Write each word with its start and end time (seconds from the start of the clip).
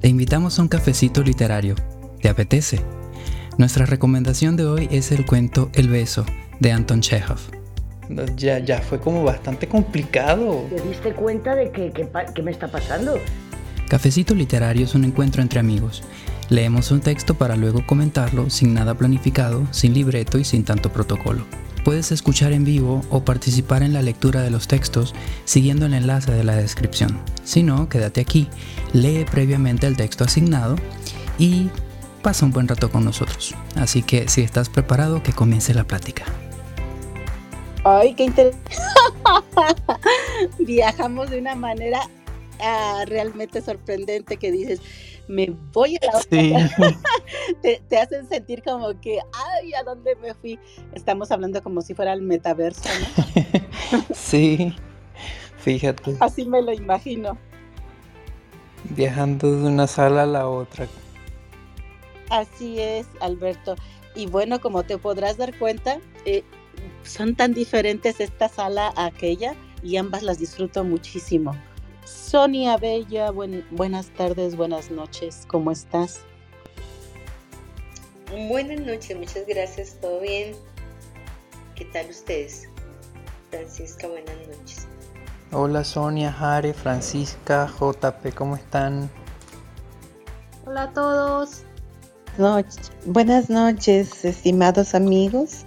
Te 0.00 0.08
invitamos 0.08 0.58
a 0.58 0.62
un 0.62 0.68
cafecito 0.68 1.22
literario. 1.22 1.74
¿Te 2.22 2.30
apetece? 2.30 2.80
Nuestra 3.58 3.84
recomendación 3.84 4.56
de 4.56 4.64
hoy 4.64 4.88
es 4.90 5.12
el 5.12 5.26
cuento 5.26 5.68
El 5.74 5.90
beso 5.90 6.24
de 6.58 6.72
Anton 6.72 7.02
Chekhov. 7.02 7.38
Ya, 8.34 8.58
ya 8.60 8.80
fue 8.80 8.98
como 8.98 9.22
bastante 9.24 9.68
complicado. 9.68 10.66
¿Te 10.70 10.80
diste 10.88 11.12
cuenta 11.12 11.54
de 11.54 11.70
qué 11.70 11.92
que, 11.92 12.42
me 12.42 12.50
está 12.50 12.68
pasando? 12.68 13.18
Cafecito 13.90 14.34
literario 14.34 14.86
es 14.86 14.94
un 14.94 15.04
encuentro 15.04 15.42
entre 15.42 15.60
amigos. 15.60 16.02
Leemos 16.48 16.90
un 16.90 17.00
texto 17.00 17.34
para 17.34 17.54
luego 17.54 17.86
comentarlo 17.86 18.48
sin 18.48 18.72
nada 18.72 18.94
planificado, 18.94 19.66
sin 19.70 19.92
libreto 19.92 20.38
y 20.38 20.44
sin 20.44 20.64
tanto 20.64 20.90
protocolo. 20.90 21.44
Puedes 21.84 22.12
escuchar 22.12 22.52
en 22.52 22.64
vivo 22.64 23.02
o 23.10 23.24
participar 23.24 23.82
en 23.82 23.92
la 23.92 24.02
lectura 24.02 24.42
de 24.42 24.50
los 24.50 24.68
textos 24.68 25.14
siguiendo 25.44 25.86
el 25.86 25.94
enlace 25.94 26.32
de 26.32 26.44
la 26.44 26.56
descripción. 26.56 27.20
Si 27.42 27.62
no, 27.62 27.88
quédate 27.88 28.20
aquí, 28.20 28.48
lee 28.92 29.24
previamente 29.30 29.86
el 29.86 29.96
texto 29.96 30.24
asignado 30.24 30.76
y 31.38 31.70
pasa 32.22 32.44
un 32.44 32.52
buen 32.52 32.68
rato 32.68 32.90
con 32.90 33.04
nosotros. 33.04 33.54
Así 33.76 34.02
que 34.02 34.28
si 34.28 34.42
estás 34.42 34.68
preparado, 34.68 35.22
que 35.22 35.32
comience 35.32 35.72
la 35.72 35.84
plática. 35.84 36.24
Ay, 37.84 38.14
qué 38.14 38.24
interesante. 38.24 38.76
Viajamos 40.58 41.30
de 41.30 41.38
una 41.38 41.54
manera 41.54 42.00
ah, 42.62 43.04
realmente 43.06 43.62
sorprendente 43.62 44.36
que 44.36 44.52
dices, 44.52 44.80
me 45.30 45.56
voy 45.72 45.96
a 45.96 46.06
la 46.06 46.18
otra. 46.18 46.98
te, 47.88 47.98
hacen 47.98 48.28
sentir 48.28 48.62
como 48.62 49.00
que, 49.00 49.18
ay, 49.32 49.72
¿a 49.74 49.82
dónde 49.84 50.16
me 50.16 50.34
fui? 50.34 50.58
Estamos 50.92 51.30
hablando 51.30 51.62
como 51.62 51.80
si 51.80 51.94
fuera 51.94 52.12
el 52.12 52.22
metaverso, 52.22 52.88
¿no? 52.88 54.04
sí, 54.14 54.74
fíjate. 55.58 56.16
Así 56.20 56.44
me 56.44 56.60
lo 56.60 56.72
imagino. 56.72 57.38
Viajando 58.90 59.56
de 59.56 59.68
una 59.68 59.86
sala 59.86 60.24
a 60.24 60.26
la 60.26 60.48
otra. 60.48 60.88
Así 62.30 62.80
es, 62.80 63.06
Alberto. 63.20 63.76
Y 64.16 64.26
bueno, 64.26 64.60
como 64.60 64.82
te 64.82 64.98
podrás 64.98 65.36
dar 65.36 65.56
cuenta, 65.58 66.00
eh, 66.24 66.42
son 67.04 67.36
tan 67.36 67.54
diferentes 67.54 68.20
esta 68.20 68.48
sala 68.48 68.92
a 68.96 69.06
aquella 69.06 69.54
y 69.82 69.96
ambas 69.96 70.22
las 70.22 70.38
disfruto 70.38 70.82
muchísimo. 70.82 71.54
Sonia 72.04 72.76
Bella, 72.76 73.30
buenas 73.30 74.10
tardes, 74.10 74.56
buenas 74.56 74.90
noches, 74.90 75.44
¿cómo 75.46 75.70
estás? 75.70 76.20
Buenas 78.48 78.80
noches, 78.80 79.16
muchas 79.16 79.46
gracias, 79.46 79.96
todo 80.00 80.20
bien. 80.20 80.54
¿Qué 81.74 81.84
tal 81.86 82.08
ustedes? 82.08 82.68
Francisca, 83.50 84.06
buenas 84.06 84.36
noches. 84.46 84.86
Hola 85.52 85.82
Sonia, 85.82 86.32
Jare, 86.32 86.72
Francisca, 86.72 87.66
JP, 87.66 88.34
¿cómo 88.34 88.56
están? 88.56 89.10
Hola 90.66 90.84
a 90.84 90.92
todos. 90.92 91.64
Buenas 93.06 93.50
noches, 93.50 94.24
estimados 94.24 94.94
amigos. 94.94 95.66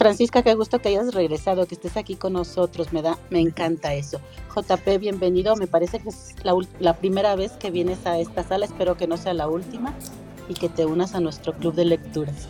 Francisca, 0.00 0.42
qué 0.42 0.54
gusto 0.54 0.78
que 0.78 0.88
hayas 0.88 1.12
regresado, 1.12 1.66
que 1.66 1.74
estés 1.74 1.98
aquí 1.98 2.16
con 2.16 2.32
nosotros, 2.32 2.90
me 2.90 3.02
da, 3.02 3.18
me 3.28 3.38
encanta 3.38 3.92
eso. 3.92 4.18
JP, 4.56 4.98
bienvenido, 4.98 5.56
me 5.56 5.66
parece 5.66 5.98
que 5.98 6.08
es 6.08 6.34
la, 6.78 6.94
primera 6.94 7.36
vez 7.36 7.52
que 7.52 7.70
vienes 7.70 8.06
a 8.06 8.18
esta 8.18 8.42
sala, 8.42 8.64
espero 8.64 8.96
que 8.96 9.06
no 9.06 9.18
sea 9.18 9.34
la 9.34 9.46
última 9.46 9.92
y 10.48 10.54
que 10.54 10.70
te 10.70 10.86
unas 10.86 11.14
a 11.14 11.20
nuestro 11.20 11.52
club 11.52 11.74
de 11.74 11.84
lecturas. 11.84 12.48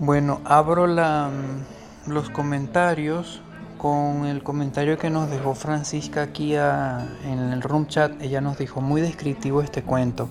Bueno, 0.00 0.42
abro 0.44 0.86
mm, 0.86 2.10
los 2.12 2.28
comentarios 2.28 3.40
con 3.78 4.26
el 4.26 4.42
comentario 4.42 4.98
que 4.98 5.08
nos 5.08 5.30
dejó 5.30 5.54
Francisca 5.54 6.24
aquí 6.24 6.56
en 6.56 7.38
el 7.54 7.62
room 7.62 7.86
chat. 7.86 8.20
Ella 8.20 8.42
nos 8.42 8.58
dijo 8.58 8.82
muy 8.82 9.00
descriptivo 9.00 9.62
este 9.62 9.82
cuento. 9.82 10.28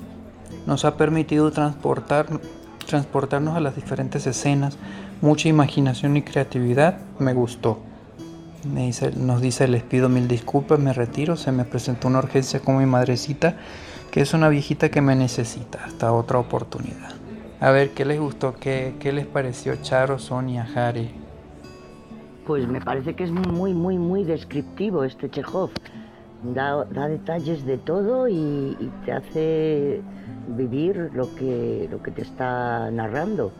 Nos 0.67 0.85
ha 0.85 0.95
permitido 0.95 1.49
transportar, 1.49 2.27
transportarnos 2.85 3.55
a 3.55 3.61
las 3.61 3.75
diferentes 3.75 4.27
escenas, 4.27 4.77
mucha 5.21 5.49
imaginación 5.49 6.17
y 6.17 6.21
creatividad, 6.21 6.97
me 7.19 7.33
gustó. 7.33 7.79
Me 8.71 8.87
dice, 8.87 9.11
nos 9.15 9.41
dice, 9.41 9.67
les 9.67 9.83
pido 9.83 10.09
mil 10.09 10.27
disculpas, 10.27 10.79
me 10.79 10.91
retiro, 10.91 11.35
se 11.35 11.51
me 11.51 11.65
presentó 11.65 12.07
una 12.07 12.19
urgencia 12.19 12.59
con 12.59 12.77
mi 12.77 12.85
madrecita, 12.85 13.57
que 14.11 14.21
es 14.21 14.33
una 14.33 14.49
viejita 14.49 14.89
que 14.89 15.01
me 15.01 15.15
necesita, 15.15 15.85
hasta 15.85 16.11
otra 16.11 16.39
oportunidad. 16.39 17.13
A 17.59 17.71
ver, 17.71 17.91
¿qué 17.91 18.05
les 18.05 18.19
gustó? 18.19 18.55
¿Qué, 18.55 18.95
qué 18.99 19.11
les 19.11 19.25
pareció 19.25 19.75
Charo, 19.81 20.19
Sonia, 20.19 20.65
Jare? 20.65 21.09
Pues 22.45 22.67
me 22.67 22.81
parece 22.81 23.15
que 23.15 23.23
es 23.23 23.31
muy, 23.31 23.73
muy, 23.73 23.97
muy 23.97 24.23
descriptivo 24.23 25.03
este 25.03 25.29
Chekhov. 25.29 25.71
Da, 26.43 26.85
da 26.85 27.07
detalles 27.07 27.65
de 27.65 27.77
todo 27.77 28.27
y, 28.27 28.77
y, 28.79 28.91
te 29.03 29.11
hace 29.11 30.01
vivir 30.49 31.09
lo 31.13 31.33
que, 31.35 31.87
lo 31.89 32.03
que 32.03 32.11
te 32.11 32.21
está 32.21 32.91
narrando 32.91 33.51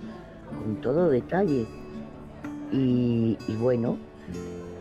con 0.55 0.81
todo 0.81 1.09
detalle. 1.09 1.65
Y, 2.71 3.37
bueno, 3.59 3.97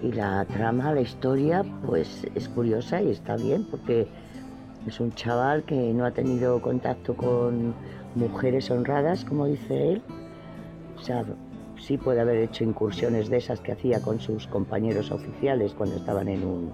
y 0.03 0.13
la 0.13 0.45
trama, 0.47 0.93
la 0.93 1.01
historia, 1.01 1.65
pues 1.87 2.27
es 2.35 2.49
curiosa 2.49 3.01
y 3.03 3.11
está 3.11 3.37
bien 3.37 3.65
porque 3.71 4.09
es 4.87 5.01
un 5.01 5.13
chaval 5.13 5.65
que 5.65 5.93
no 5.93 6.05
ha 6.05 6.11
tenido 6.11 6.61
contacto 6.61 7.15
con 7.17 7.75
mujeres 8.15 8.71
honradas, 8.71 9.25
como 9.25 9.47
dice 9.47 9.93
él. 9.93 10.03
O 10.99 11.03
sea, 11.03 11.25
sí 11.79 11.99
puede 11.99 12.21
haber 12.21 12.39
hecho 12.39 12.65
incursiones 12.65 13.29
de 13.29 13.37
esas 13.37 13.61
que 13.61 13.73
hacía 13.73 14.01
con 14.01 14.19
sus 14.21 14.47
compañeros 14.47 15.11
oficiales 15.11 15.75
cuando 15.75 15.97
estaban 15.97 16.29
en 16.29 16.45
un, 16.45 16.73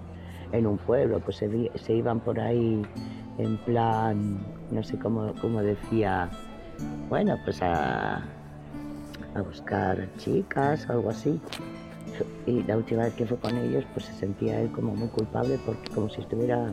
en 0.52 0.66
un 0.66 0.78
pueblo, 0.78 1.20
pues 1.20 1.36
se, 1.36 1.70
se 1.74 1.94
iban 1.94 2.20
por 2.20 2.40
ahí 2.40 2.82
en 3.38 3.56
plan, 3.58 4.38
no 4.70 4.82
sé 4.82 4.98
cómo, 4.98 5.34
cómo 5.40 5.62
decía, 5.62 6.30
bueno, 7.08 7.38
pues 7.44 7.60
a, 7.62 8.22
a 9.34 9.42
buscar 9.42 10.08
chicas 10.16 10.86
o 10.88 10.92
algo 10.92 11.10
así. 11.10 11.40
Y 12.46 12.62
la 12.64 12.76
última 12.76 13.04
vez 13.04 13.14
que 13.14 13.26
fue 13.26 13.38
con 13.38 13.56
ellos, 13.56 13.84
pues 13.94 14.06
se 14.06 14.12
sentía 14.14 14.60
él 14.60 14.70
como 14.72 14.94
muy 14.94 15.08
culpable 15.08 15.58
porque 15.64 15.90
como 15.94 16.08
si 16.08 16.20
estuviera, 16.20 16.72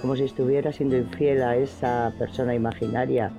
como 0.00 0.14
si 0.16 0.24
estuviera 0.24 0.72
siendo 0.72 0.96
infiel 0.96 1.42
a 1.42 1.56
esa 1.56 2.12
persona 2.18 2.54
imaginaria 2.54 3.32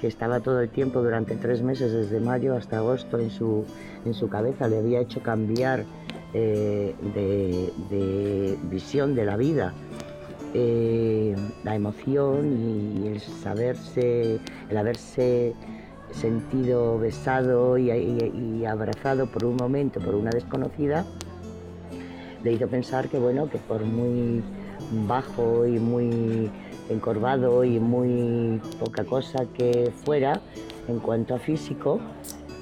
que 0.00 0.08
estaba 0.08 0.40
todo 0.40 0.60
el 0.60 0.68
tiempo 0.68 1.02
durante 1.02 1.36
tres 1.36 1.62
meses, 1.62 1.92
desde 1.92 2.20
mayo 2.20 2.54
hasta 2.54 2.78
agosto, 2.78 3.18
en 3.18 3.30
su, 3.30 3.64
en 4.04 4.14
su 4.14 4.28
cabeza, 4.28 4.68
le 4.68 4.78
había 4.78 5.00
hecho 5.00 5.22
cambiar 5.22 5.84
eh, 6.34 6.94
de, 7.14 8.58
visión 8.64 9.14
de 9.14 9.24
la 9.24 9.36
vida. 9.36 9.72
Eh, 10.52 11.34
la 11.64 11.74
emoción 11.74 13.02
y 13.02 13.08
el 13.08 13.20
saberse, 13.20 14.38
el 14.68 14.76
haberse 14.76 15.54
sentido 16.14 16.98
besado 16.98 17.76
y, 17.76 18.64
abrazado 18.64 19.26
por 19.26 19.44
un 19.44 19.56
momento 19.56 20.00
por 20.00 20.14
una 20.14 20.30
desconocida, 20.30 21.04
le 22.42 22.52
hizo 22.52 22.68
pensar 22.68 23.08
que 23.08 23.18
bueno, 23.18 23.48
que 23.50 23.58
por 23.58 23.82
muy 23.82 24.42
bajo 25.06 25.66
y 25.66 25.78
muy 25.78 26.50
encorvado 26.88 27.64
y 27.64 27.80
muy 27.80 28.60
poca 28.78 29.04
cosa 29.04 29.46
que 29.54 29.90
fuera 30.04 30.40
en 30.88 30.98
cuanto 30.98 31.34
a 31.34 31.38
físico, 31.38 32.00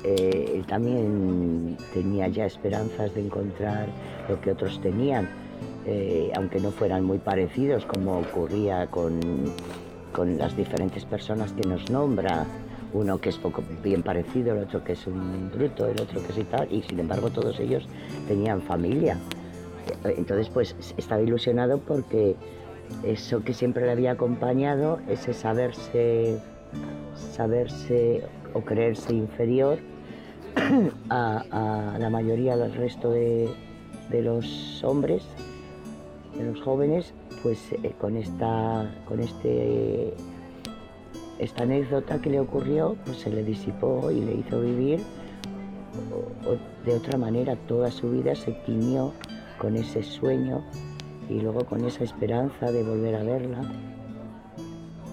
eh, 0.05 0.53
él 0.57 0.67
también 0.67 1.77
tenía 1.93 2.29
ya 2.29 2.47
esperanzas 2.47 3.15
de 3.15 3.23
encontrar 3.23 3.89
lo 4.29 4.41
que 4.41 4.53
otros 4.53 4.81
tenían, 4.81 5.29
eh, 5.87 6.33
aunque 6.37 6.61
no 6.61 6.71
fueran 6.71 7.05
muy 7.05 7.19
parecidos 7.19 7.85
como 7.87 8.19
ocurría 8.19 8.87
con, 8.89 9.21
con 10.13 10.39
las 10.39 10.57
diferentes 10.57 11.05
personas 11.05 11.53
que 11.53 11.69
nos 11.69 11.91
nombra 11.91 12.47
uno 12.93 13.19
que 13.19 13.31
es 13.31 13.39
poco 13.39 13.63
bien 13.83 14.03
parecido, 14.03 14.55
el 14.55 14.65
otro 14.65 14.85
que 14.85 14.93
es 14.93 15.07
un 15.07 15.51
bruto, 15.51 15.87
el 15.87 16.01
otro 16.01 16.23
que 16.23 16.33
es 16.33 16.39
y 16.39 16.45
tal, 16.45 16.73
y 16.73 16.83
sin 16.83 17.01
embargo 17.01 17.31
todos 17.31 17.59
ellos 17.61 17.87
tenían 18.29 18.63
familia. 18.63 19.17
Entonces 20.05 20.49
pues 20.49 20.77
estaba 20.97 21.23
ilusionado 21.23 21.79
porque 21.79 22.37
eso 23.03 23.43
que 23.43 23.55
siempre 23.55 23.87
le 23.87 23.93
había 23.93 24.13
acompañado, 24.13 25.01
ese 25.09 25.33
saberse, 25.33 26.39
saberse 27.15 28.23
o 28.55 28.61
creerse 28.61 29.15
inferior 29.15 29.79
a, 31.09 31.97
la 31.99 32.11
mayoría 32.11 32.57
del 32.57 32.75
resto 32.75 33.11
de, 33.11 33.49
los 34.11 34.83
hombres, 34.85 35.25
de 36.37 36.45
los 36.45 36.61
jóvenes, 36.61 37.15
pues 37.43 37.73
eh, 37.73 37.93
con, 37.99 38.17
esta, 38.17 38.91
con 39.07 39.21
este 39.21 40.15
esta 41.43 41.65
anécdota 41.65 42.21
que 42.21 42.31
le 42.31 42.41
ocurrió 42.41 42.97
pues 43.05 43.19
se 43.19 43.31
le 43.31 43.43
disipó 43.43 44.11
y 44.11 44.21
le 44.21 44.35
hizo 44.35 44.61
vivir 44.61 45.01
de 46.85 46.95
otra 46.95 47.19
manera 47.19 47.57
toda 47.69 47.91
su 47.91 48.11
vida 48.11 48.35
se 48.35 48.53
tiñó 48.67 49.13
con 49.59 49.77
ese 49.77 50.03
sueño 50.03 50.65
y 51.29 51.41
luego 51.41 51.65
con 51.65 51.85
esa 51.85 52.05
esperanza 52.05 52.73
de 52.73 52.83
volver 52.83 53.15
a 53.15 53.23
verla. 53.23 53.63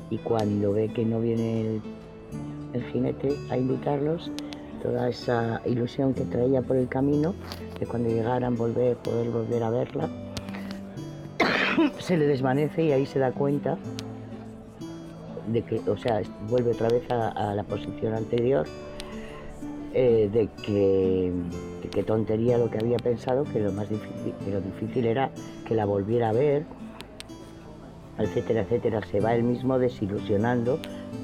Y 0.09 0.17
cuando 0.17 0.73
ve 0.73 0.91
que 0.91 1.05
no 1.05 1.19
viene 1.19 1.81
el, 2.73 2.83
jinete 2.91 3.35
a 3.49 3.57
invitarlos 3.57 4.31
toda 4.81 5.09
esa 5.09 5.61
ilusión 5.65 6.13
que 6.13 6.23
traía 6.23 6.61
por 6.61 6.77
el 6.77 6.87
camino 6.87 7.35
de 7.79 7.85
cuando 7.85 8.09
llegaran 8.09 8.55
volver 8.55 8.95
poder 8.97 9.29
volver 9.29 9.63
a 9.63 9.69
verla 9.69 10.09
se 11.99 12.15
le 12.15 12.25
desvanece 12.27 12.85
y 12.85 12.91
ahí 12.91 13.05
se 13.05 13.19
da 13.19 13.31
cuenta 13.31 13.77
de 15.51 15.61
que, 15.63 15.79
o 15.89 15.97
sea, 15.97 16.21
vuelve 16.47 16.71
otra 16.71 16.89
vez 16.89 17.09
a, 17.11 17.53
la 17.53 17.63
posición 17.63 18.13
anterior, 18.13 18.67
eh, 19.93 20.29
de 20.31 20.47
que 20.63 21.31
qué 21.91 22.03
tontería 22.03 22.57
lo 22.57 22.69
que 22.69 22.77
había 22.77 22.97
pensado, 22.97 23.43
que 23.45 23.59
lo 23.59 23.71
más 23.71 23.89
difícil, 23.89 24.33
que 24.43 24.51
lo 24.51 24.61
difícil 24.61 25.05
era 25.05 25.31
que 25.67 25.75
la 25.75 25.85
volviera 25.85 26.29
a 26.29 26.33
ver, 26.33 26.65
etcétera, 28.17 28.61
etcétera. 28.61 29.01
Se 29.11 29.19
va 29.19 29.33
él 29.33 29.43
mismo 29.43 29.79
desilusionando 29.79 30.79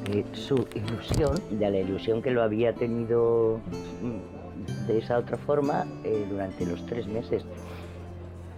de 0.10 0.26
su 0.34 0.68
ilusión, 0.74 1.36
de 1.52 1.70
la 1.70 1.80
ilusión 1.80 2.22
que 2.22 2.32
lo 2.32 2.42
había 2.42 2.74
tenido 2.74 3.60
mm, 4.02 4.88
de 4.88 4.98
esa 4.98 5.20
otra 5.20 5.38
forma 5.38 5.86
eh, 6.04 6.26
durante 6.30 6.66
los 6.66 6.86
tres 6.86 7.08
meses. 7.08 7.44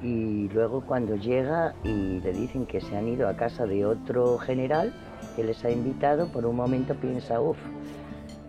Y 0.02 0.48
luego 0.50 0.82
cuando 0.82 1.16
llega 1.16 1.74
y 1.84 2.20
le 2.20 2.32
dicen 2.32 2.66
que 2.66 2.82
se 2.82 2.96
han 2.96 3.08
ido 3.08 3.28
a 3.28 3.36
casa 3.36 3.66
de 3.66 3.86
otro 3.86 4.38
general 4.38 4.94
que 5.36 5.44
les 5.44 5.64
ha 5.66 5.72
invitado, 5.72 6.28
por 6.32 6.46
un 6.46 6.56
momento 6.56 6.94
piensa, 6.96 7.42
uff, 7.42 7.58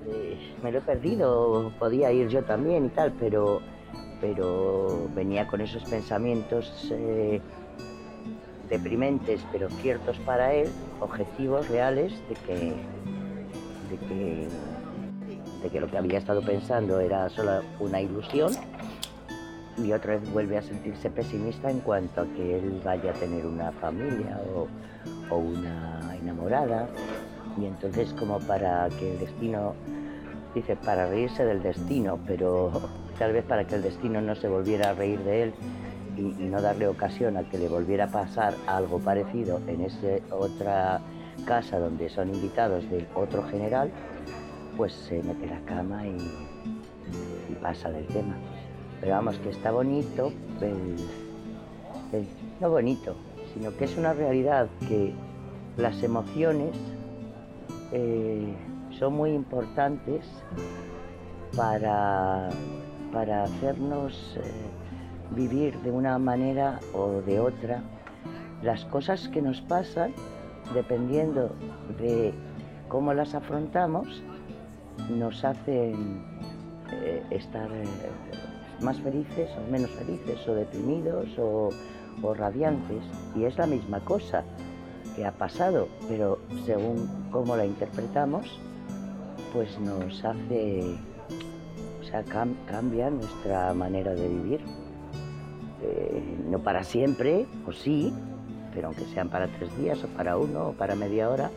eh, 0.06 0.38
me 0.62 0.70
lo 0.72 0.78
he 0.78 0.82
perdido, 0.82 1.72
podía 1.78 2.12
ir 2.12 2.28
yo 2.28 2.42
también 2.44 2.86
y 2.86 2.88
tal, 2.90 3.12
pero, 3.18 3.60
pero 4.20 5.08
venía 5.14 5.46
con 5.46 5.62
esos 5.62 5.84
pensamientos 5.84 6.88
eh, 6.90 7.40
deprimentes, 8.68 9.40
pero 9.50 9.70
ciertos 9.70 10.18
para 10.20 10.52
él, 10.52 10.68
objetivos 11.00 11.68
reales 11.68 12.12
de 12.28 12.34
que, 12.34 12.54
de 13.90 14.06
que, 14.06 14.48
de 15.62 15.70
que 15.70 15.80
lo 15.80 15.86
que 15.88 15.96
había 15.96 16.18
estado 16.18 16.42
pensando 16.42 17.00
era 17.00 17.28
solo 17.30 17.62
una 17.80 18.02
ilusión 18.02 18.52
y 19.82 19.92
otra 19.92 20.16
vez 20.16 20.32
vuelve 20.32 20.58
a 20.58 20.62
sentirse 20.62 21.10
pesimista 21.10 21.70
en 21.70 21.80
cuanto 21.80 22.22
a 22.22 22.26
que 22.26 22.58
él 22.58 22.80
vaya 22.84 23.10
a 23.10 23.14
tener 23.14 23.46
una 23.46 23.72
familia 23.72 24.40
o, 24.54 24.66
o 25.34 25.38
una 25.38 26.16
enamorada 26.20 26.88
y 27.60 27.66
entonces 27.66 28.12
como 28.14 28.38
para 28.40 28.88
que 28.98 29.12
el 29.12 29.18
destino 29.18 29.74
dice 30.54 30.76
para 30.76 31.06
reírse 31.06 31.44
del 31.44 31.62
destino 31.62 32.18
pero 32.26 32.70
tal 33.18 33.32
vez 33.32 33.44
para 33.44 33.66
que 33.66 33.74
el 33.74 33.82
destino 33.82 34.20
no 34.20 34.34
se 34.34 34.48
volviera 34.48 34.90
a 34.90 34.94
reír 34.94 35.20
de 35.20 35.44
él 35.44 35.54
y, 36.18 36.44
no 36.44 36.60
darle 36.60 36.88
ocasión 36.88 37.36
a 37.36 37.44
que 37.48 37.58
le 37.58 37.68
volviera 37.68 38.04
a 38.04 38.08
pasar 38.08 38.54
algo 38.66 38.98
parecido 38.98 39.60
en 39.66 39.82
esa 39.82 40.18
otra 40.30 41.00
casa 41.44 41.78
donde 41.78 42.08
son 42.08 42.34
invitados 42.34 42.88
del 42.90 43.06
otro 43.14 43.44
general, 43.44 43.90
pues 44.76 44.92
se 44.92 45.22
mete 45.22 45.46
la 45.46 45.60
cama 45.60 46.06
y, 46.06 46.16
pasa 47.62 47.90
del 47.90 48.06
tema. 48.06 48.36
Pero 49.00 49.12
vamos, 49.12 49.38
que 49.38 49.50
está 49.50 49.70
bonito, 49.70 50.32
no 52.60 52.70
bonito, 52.70 53.14
sino 53.54 53.76
que 53.76 53.84
es 53.84 53.96
una 53.96 54.12
realidad 54.12 54.68
que 54.88 55.12
las 55.76 56.02
emociones 56.02 56.76
eh, 57.92 58.52
son 58.98 59.14
muy 59.14 59.30
importantes 59.30 60.24
para, 61.56 62.48
para 63.12 63.44
hacernos 63.44 64.36
eh, 64.36 64.42
vivir 65.30 65.78
de 65.80 65.90
una 65.90 66.18
manera 66.18 66.80
o 66.92 67.20
de 67.22 67.38
otra. 67.38 67.82
Las 68.62 68.84
cosas 68.86 69.28
que 69.28 69.40
nos 69.40 69.60
pasan, 69.60 70.12
dependiendo 70.74 71.54
de 71.98 72.34
cómo 72.88 73.14
las 73.14 73.34
afrontamos, 73.34 74.22
nos 75.08 75.44
hacen 75.44 76.24
eh, 76.90 77.22
estar 77.30 77.70
más 78.80 79.00
felices 79.00 79.50
o 79.56 79.70
menos 79.70 79.90
felices 79.90 80.46
o 80.46 80.54
deprimidos 80.54 81.28
o, 81.38 81.70
radiantes. 82.34 83.02
Y 83.36 83.44
es 83.44 83.56
la 83.58 83.66
misma 83.66 84.00
cosa 84.00 84.44
que 85.14 85.24
ha 85.24 85.32
pasado, 85.32 85.88
pero 86.08 86.38
según 86.66 87.08
cómo 87.30 87.56
la 87.56 87.64
interpretamos, 87.64 88.58
pues 89.52 89.78
nos 89.78 90.24
hace, 90.24 90.96
o 92.00 92.04
sea, 92.04 92.24
cambia 92.24 93.10
nuestra 93.10 93.72
manera 93.72 94.14
de 94.14 94.28
vivir. 94.28 94.60
Eh, 95.80 96.38
no 96.50 96.58
para 96.58 96.82
siempre, 96.82 97.46
o 97.66 97.72
sí, 97.72 98.12
pero 98.74 98.88
aunque 98.88 99.04
sean 99.06 99.28
para 99.28 99.46
tres 99.46 99.76
días 99.78 100.02
o 100.02 100.08
para 100.08 100.36
uno 100.36 100.68
o 100.68 100.72
para 100.72 100.96
media 100.96 101.30
hora, 101.30 101.50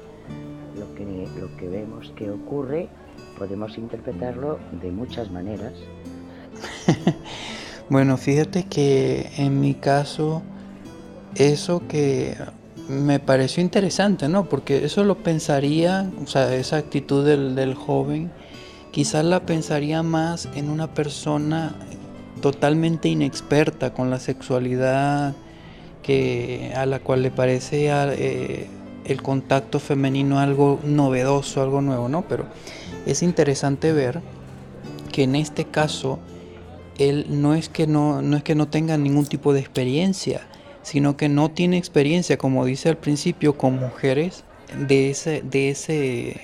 lo 0.77 0.93
que, 0.95 1.27
lo 1.39 1.55
que 1.57 1.67
vemos 1.67 2.13
que 2.15 2.29
ocurre 2.29 2.87
podemos 3.37 3.77
interpretarlo 3.77 4.59
de 4.81 4.91
muchas 4.91 5.31
maneras. 5.31 5.73
bueno, 7.89 8.17
fíjate 8.17 8.63
que 8.63 9.31
en 9.37 9.59
mi 9.59 9.73
caso, 9.73 10.41
eso 11.35 11.81
que 11.87 12.35
me 12.87 13.19
pareció 13.19 13.63
interesante, 13.63 14.27
¿no? 14.27 14.45
Porque 14.45 14.85
eso 14.85 15.03
lo 15.03 15.17
pensaría, 15.17 16.09
o 16.23 16.27
sea, 16.27 16.53
esa 16.55 16.77
actitud 16.77 17.25
del, 17.25 17.73
joven, 17.73 18.31
quizás 18.91 19.23
la 19.23 19.45
pensaría 19.45 20.03
más 20.03 20.49
en 20.55 20.69
una 20.69 20.93
persona 20.93 21.75
totalmente 22.41 23.07
inexperta 23.09 23.93
con 23.93 24.09
la 24.09 24.19
sexualidad, 24.19 25.33
que, 26.03 26.73
a 26.75 26.85
la 26.85 26.99
cual 26.99 27.21
le 27.21 27.31
parece 27.31 27.89
eh, 27.89 28.67
el 29.05 29.21
contacto 29.21 29.79
femenino 29.79 30.39
algo 30.39 30.79
novedoso, 30.83 31.61
algo 31.61 31.81
nuevo, 31.81 32.09
¿no? 32.09 32.23
Pero 32.27 32.45
es 33.05 33.23
interesante 33.23 33.93
ver 33.93 34.21
que 35.11 35.23
en 35.23 35.35
este 35.35 35.65
caso 35.65 36.19
él 36.97 37.25
no 37.29 37.55
es 37.55 37.69
que 37.69 37.87
no, 37.87 38.21
no 38.21 38.37
es 38.37 38.43
que 38.43 38.55
no 38.55 38.67
tenga 38.67 38.97
ningún 38.97 39.25
tipo 39.25 39.53
de 39.53 39.59
experiencia, 39.59 40.47
sino 40.83 41.17
que 41.17 41.29
no 41.29 41.51
tiene 41.51 41.77
experiencia, 41.77 42.37
como 42.37 42.65
dice 42.65 42.89
al 42.89 42.97
principio, 42.97 43.57
con 43.57 43.79
mujeres 43.79 44.43
de 44.87 45.09
ese, 45.09 45.41
de 45.41 45.69
ese, 45.69 46.41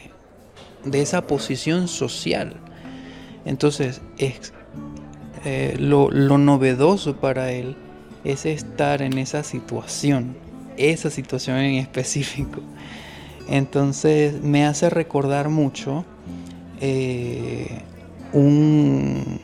de 0.83 1.01
esa 1.01 1.27
posición 1.27 1.87
social. 1.87 2.55
Entonces, 3.45 4.01
es, 4.17 4.53
eh, 5.45 5.75
lo, 5.79 6.09
novedoso 6.11 7.15
para 7.15 7.51
él 7.51 7.77
es 8.23 8.45
estar 8.45 9.01
en 9.01 9.17
esa 9.17 9.43
situación, 9.43 10.35
esa 10.75 11.09
situación 11.09 11.57
en 11.57 11.75
específico. 11.75 12.61
Entonces 13.47 14.41
me 14.41 14.65
hace 14.65 14.89
recordar 14.89 15.47
mucho 15.47 16.03
eh, 16.81 17.81
un, 18.33 19.39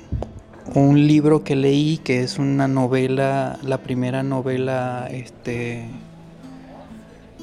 un, 0.75 1.07
libro 1.07 1.43
que 1.43 1.55
leí 1.55 1.97
que 1.97 2.21
es 2.21 2.39
una 2.39 2.67
novela, 2.67 3.59
la 3.63 3.79
primera 3.79 4.23
novela, 4.23 5.07
este, 5.11 5.85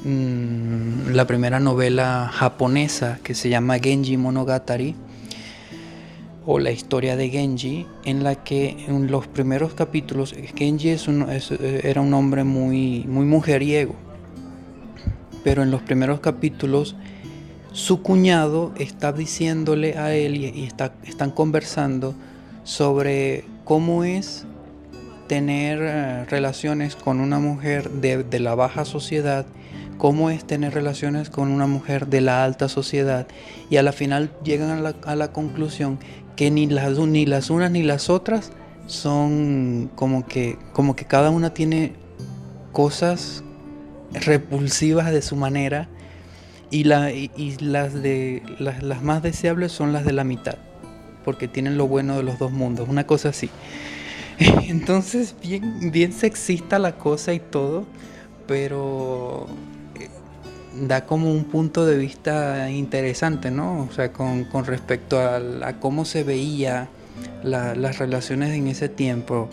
mm, 0.04 1.11
la 1.12 1.26
primera 1.26 1.61
novela 1.61 2.31
japonesa 2.33 3.19
que 3.23 3.35
se 3.35 3.49
llama 3.49 3.78
Genji 3.78 4.16
Monogatari 4.16 4.95
o 6.47 6.59
la 6.59 6.71
historia 6.71 7.16
de 7.16 7.28
Genji, 7.28 7.87
en 8.04 8.25
la 8.25 8.35
que 8.35 8.85
en 8.88 9.11
los 9.11 9.26
primeros 9.26 9.75
capítulos 9.75 10.35
Genji 10.57 10.97
era 11.83 12.00
un 12.00 12.14
hombre 12.14 12.45
muy, 12.45 13.04
muy 13.07 13.26
mujeriego, 13.26 13.95
pero 15.45 15.62
en 15.62 15.71
los 15.71 15.83
primeros 15.83 16.21
capítulos 16.21 16.97
su 17.73 18.02
cuñado 18.02 18.73
está 18.78 19.12
diciéndole 19.12 19.97
a 19.97 20.14
él 20.14 20.37
y, 20.37 20.64
está, 20.64 20.95
están 21.04 21.31
conversando 21.31 22.14
sobre 22.71 23.45
cómo 23.65 24.05
es 24.05 24.45
tener 25.27 25.81
eh, 25.83 26.25
relaciones 26.27 26.95
con 26.95 27.19
una 27.19 27.41
mujer 27.41 27.91
de, 27.91 28.39
la 28.39 28.55
baja 28.55 28.85
sociedad, 28.85 29.45
cómo 29.99 30.31
es 30.31 30.47
tener 30.47 30.73
relaciones 30.73 31.31
con 31.31 31.50
una 31.50 31.67
mujer 31.67 32.07
de 32.07 32.21
la 32.21 32.45
alta 32.45 32.69
sociedad 32.69 33.27
y 33.71 33.77
a 33.77 33.83
la 33.83 33.91
final 33.91 34.31
llegan 34.45 34.71
a 34.71 34.81
la, 34.81 34.95
a 35.05 35.17
la 35.17 35.33
conclusión 35.33 35.99
que 36.37 36.53
ni 36.53 36.69
las, 36.69 36.97
ni 36.97 37.27
las 37.27 37.50
unas 37.50 37.73
ni 37.73 37.83
las 37.83 38.09
otras 38.09 38.53
son 38.87 39.91
como 39.97 40.25
que, 40.25 40.57
como 40.73 40.95
que 40.95 41.07
cada 41.07 41.31
una 41.31 41.53
tiene 41.53 41.95
cosas 42.71 43.43
repulsivas 44.12 45.11
de 45.11 45.23
su 45.23 45.35
manera 45.35 45.89
y, 46.71 46.85
la, 46.85 47.11
y, 47.11 47.57
las, 47.59 48.00
de, 48.00 48.45
las, 48.61 48.81
las, 48.85 49.03
más 49.03 49.25
deseables 49.25 49.73
son 49.73 49.93
las 49.93 50.05
de 50.05 50.12
la 50.12 50.23
mitad, 50.23 50.55
porque 51.25 51.49
tienen 51.49 51.77
lo 51.77 51.87
bueno 51.87 52.17
de 52.17 52.23
los 52.23 52.39
dos 52.39 52.53
mundos, 52.53 52.89
una 52.89 53.07
cosa 53.07 53.31
así. 53.31 53.50
Entonces, 54.39 55.35
bien, 55.43 55.91
bien 55.91 56.12
sexista 56.12 56.79
la 56.79 56.97
cosa 56.97 57.33
y 57.33 57.41
todo, 57.41 57.87
pero 58.47 59.47
da 60.75 61.05
como 61.05 61.31
un 61.31 61.45
punto 61.45 61.85
de 61.85 61.97
vista 61.97 62.71
interesante, 62.71 63.50
¿no? 63.50 63.83
O 63.83 63.93
sea, 63.93 64.12
con, 64.12 64.47
respecto 64.65 65.19
a, 65.21 65.75
cómo 65.81 66.05
se 66.05 66.25
veía 66.25 66.89
las 67.43 67.99
relaciones 67.99 68.50
en 68.50 68.69
ese 68.69 68.89
tiempo 68.89 69.49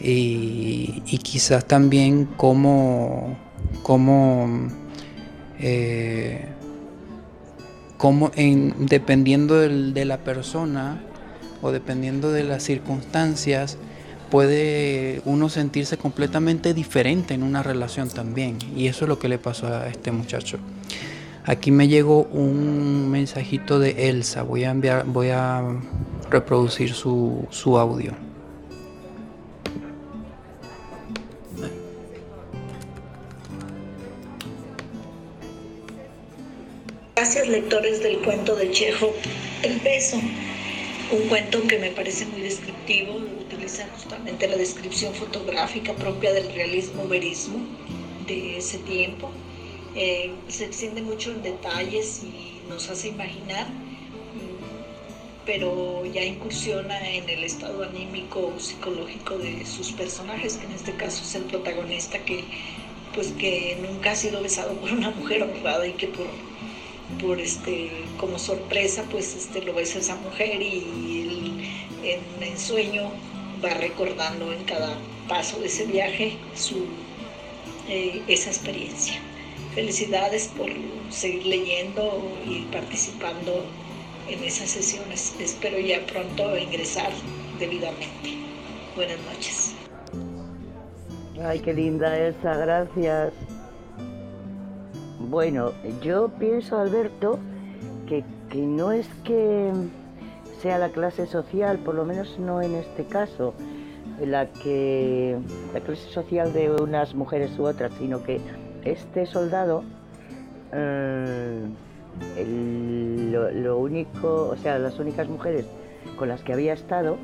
y, 0.00 1.02
quizás 1.22 1.66
también 1.66 2.26
cómo, 2.36 3.36
cómo, 3.82 4.68
eh, 5.58 6.46
cómo 7.96 8.30
en, 8.34 8.86
dependiendo 8.86 9.58
de 9.58 10.04
la 10.04 10.18
persona 10.18 11.00
o 11.62 11.72
dependiendo 11.72 12.32
de 12.32 12.44
las 12.44 12.62
circunstancias, 12.62 13.78
puede 14.30 15.22
uno 15.24 15.48
sentirse 15.48 15.96
completamente 15.96 16.74
diferente 16.74 17.34
en 17.34 17.42
una 17.42 17.62
relación 17.62 18.08
también. 18.08 18.58
Y 18.76 18.88
eso 18.88 19.04
es 19.04 19.08
lo 19.08 19.18
que 19.18 19.28
le 19.28 19.38
pasó 19.38 19.68
a 19.68 19.88
este 19.88 20.12
muchacho. 20.12 20.58
Aquí 21.44 21.70
me 21.70 21.86
llegó 21.86 22.24
un 22.24 23.08
mensajito 23.10 23.78
de 23.78 24.08
Elsa. 24.08 24.42
Voy 24.42 24.64
a 24.64 24.70
enviar, 24.70 25.06
voy 25.06 25.28
a 25.28 25.62
reproducir 26.28 26.92
su, 26.92 27.46
su 27.50 27.78
audio. 27.78 28.25
El 38.78 39.80
beso, 39.80 40.18
un 41.10 41.28
cuento 41.30 41.66
que 41.66 41.78
me 41.78 41.90
parece 41.92 42.26
muy 42.26 42.42
descriptivo, 42.42 43.14
utiliza 43.40 43.88
justamente 43.94 44.46
la 44.46 44.58
descripción 44.58 45.14
fotográfica 45.14 45.94
propia 45.94 46.34
del 46.34 46.52
realismo 46.52 47.08
verismo 47.08 47.56
de 48.26 48.58
ese 48.58 48.76
tiempo. 48.76 49.30
Eh, 49.94 50.30
se 50.48 50.66
extiende 50.66 51.00
mucho 51.00 51.30
en 51.30 51.42
detalles 51.42 52.22
y 52.22 52.68
nos 52.68 52.90
hace 52.90 53.08
imaginar, 53.08 53.66
mm, 53.66 55.46
pero 55.46 56.04
ya 56.04 56.22
incursiona 56.22 57.12
en 57.12 57.30
el 57.30 57.44
estado 57.44 57.82
anímico 57.82 58.52
o 58.54 58.60
psicológico 58.60 59.38
de 59.38 59.64
sus 59.64 59.92
personajes, 59.92 60.58
que 60.58 60.66
en 60.66 60.72
este 60.72 60.92
caso 60.92 61.22
es 61.24 61.34
el 61.34 61.44
protagonista 61.44 62.18
que 62.26 62.44
pues 63.14 63.32
que 63.38 63.78
nunca 63.80 64.10
ha 64.10 64.16
sido 64.16 64.42
besado 64.42 64.74
por 64.74 64.92
una 64.92 65.08
mujer 65.12 65.44
honrada 65.44 65.88
y 65.88 65.92
que 65.92 66.08
por, 66.08 66.26
por 67.20 67.40
este 67.40 67.90
como 68.18 68.38
sorpresa 68.38 69.04
pues 69.10 69.34
este 69.34 69.62
lo 69.62 69.74
besa 69.74 69.98
esa 69.98 70.16
mujer 70.16 70.60
y 70.60 71.70
en, 72.02 72.42
en 72.42 72.58
sueño 72.58 73.10
va 73.64 73.70
recordando 73.74 74.52
en 74.52 74.64
cada 74.64 74.96
paso 75.28 75.58
de 75.60 75.66
ese 75.66 75.86
viaje 75.86 76.36
su, 76.54 76.86
eh, 77.88 78.22
esa 78.28 78.50
experiencia. 78.50 79.14
Felicidades 79.74 80.48
por 80.56 80.68
seguir 81.10 81.46
leyendo 81.46 82.36
y 82.44 82.62
participando 82.72 83.64
en 84.28 84.42
esas 84.42 84.70
sesiones. 84.70 85.34
Espero 85.38 85.78
ya 85.78 86.04
pronto 86.06 86.56
ingresar 86.56 87.10
debidamente. 87.58 88.36
Buenas 88.94 89.18
noches. 89.20 89.74
Ay, 91.42 91.60
qué 91.60 91.74
linda 91.74 92.18
esa, 92.18 92.54
gracias. 92.56 93.32
Bueno, 95.28 95.72
yo 96.02 96.28
pienso, 96.28 96.78
Alberto, 96.78 97.38
que, 98.08 98.24
que 98.48 98.62
no 98.62 98.92
es 98.92 99.08
que 99.24 99.72
sea 100.62 100.78
la 100.78 100.90
clase 100.90 101.26
social, 101.26 101.78
por 101.78 101.94
lo 101.94 102.04
menos 102.04 102.38
no 102.38 102.62
en 102.62 102.74
este 102.74 103.04
caso, 103.04 103.54
la 104.24 104.46
que 104.46 105.36
la 105.74 105.80
clase 105.80 106.08
social 106.10 106.52
de 106.52 106.70
unas 106.70 107.14
mujeres 107.14 107.58
u 107.58 107.64
otras, 107.64 107.92
sino 107.98 108.22
que 108.22 108.40
este 108.84 109.26
soldado, 109.26 109.82
eh, 110.72 111.66
lo, 113.54 113.78
único, 113.78 114.48
o 114.48 114.56
sea, 114.56 114.78
las 114.78 114.98
únicas 114.98 115.28
mujeres 115.28 115.66
con 116.16 116.28
las 116.28 116.42
que 116.42 116.52
había 116.52 116.72
estado 116.72 117.16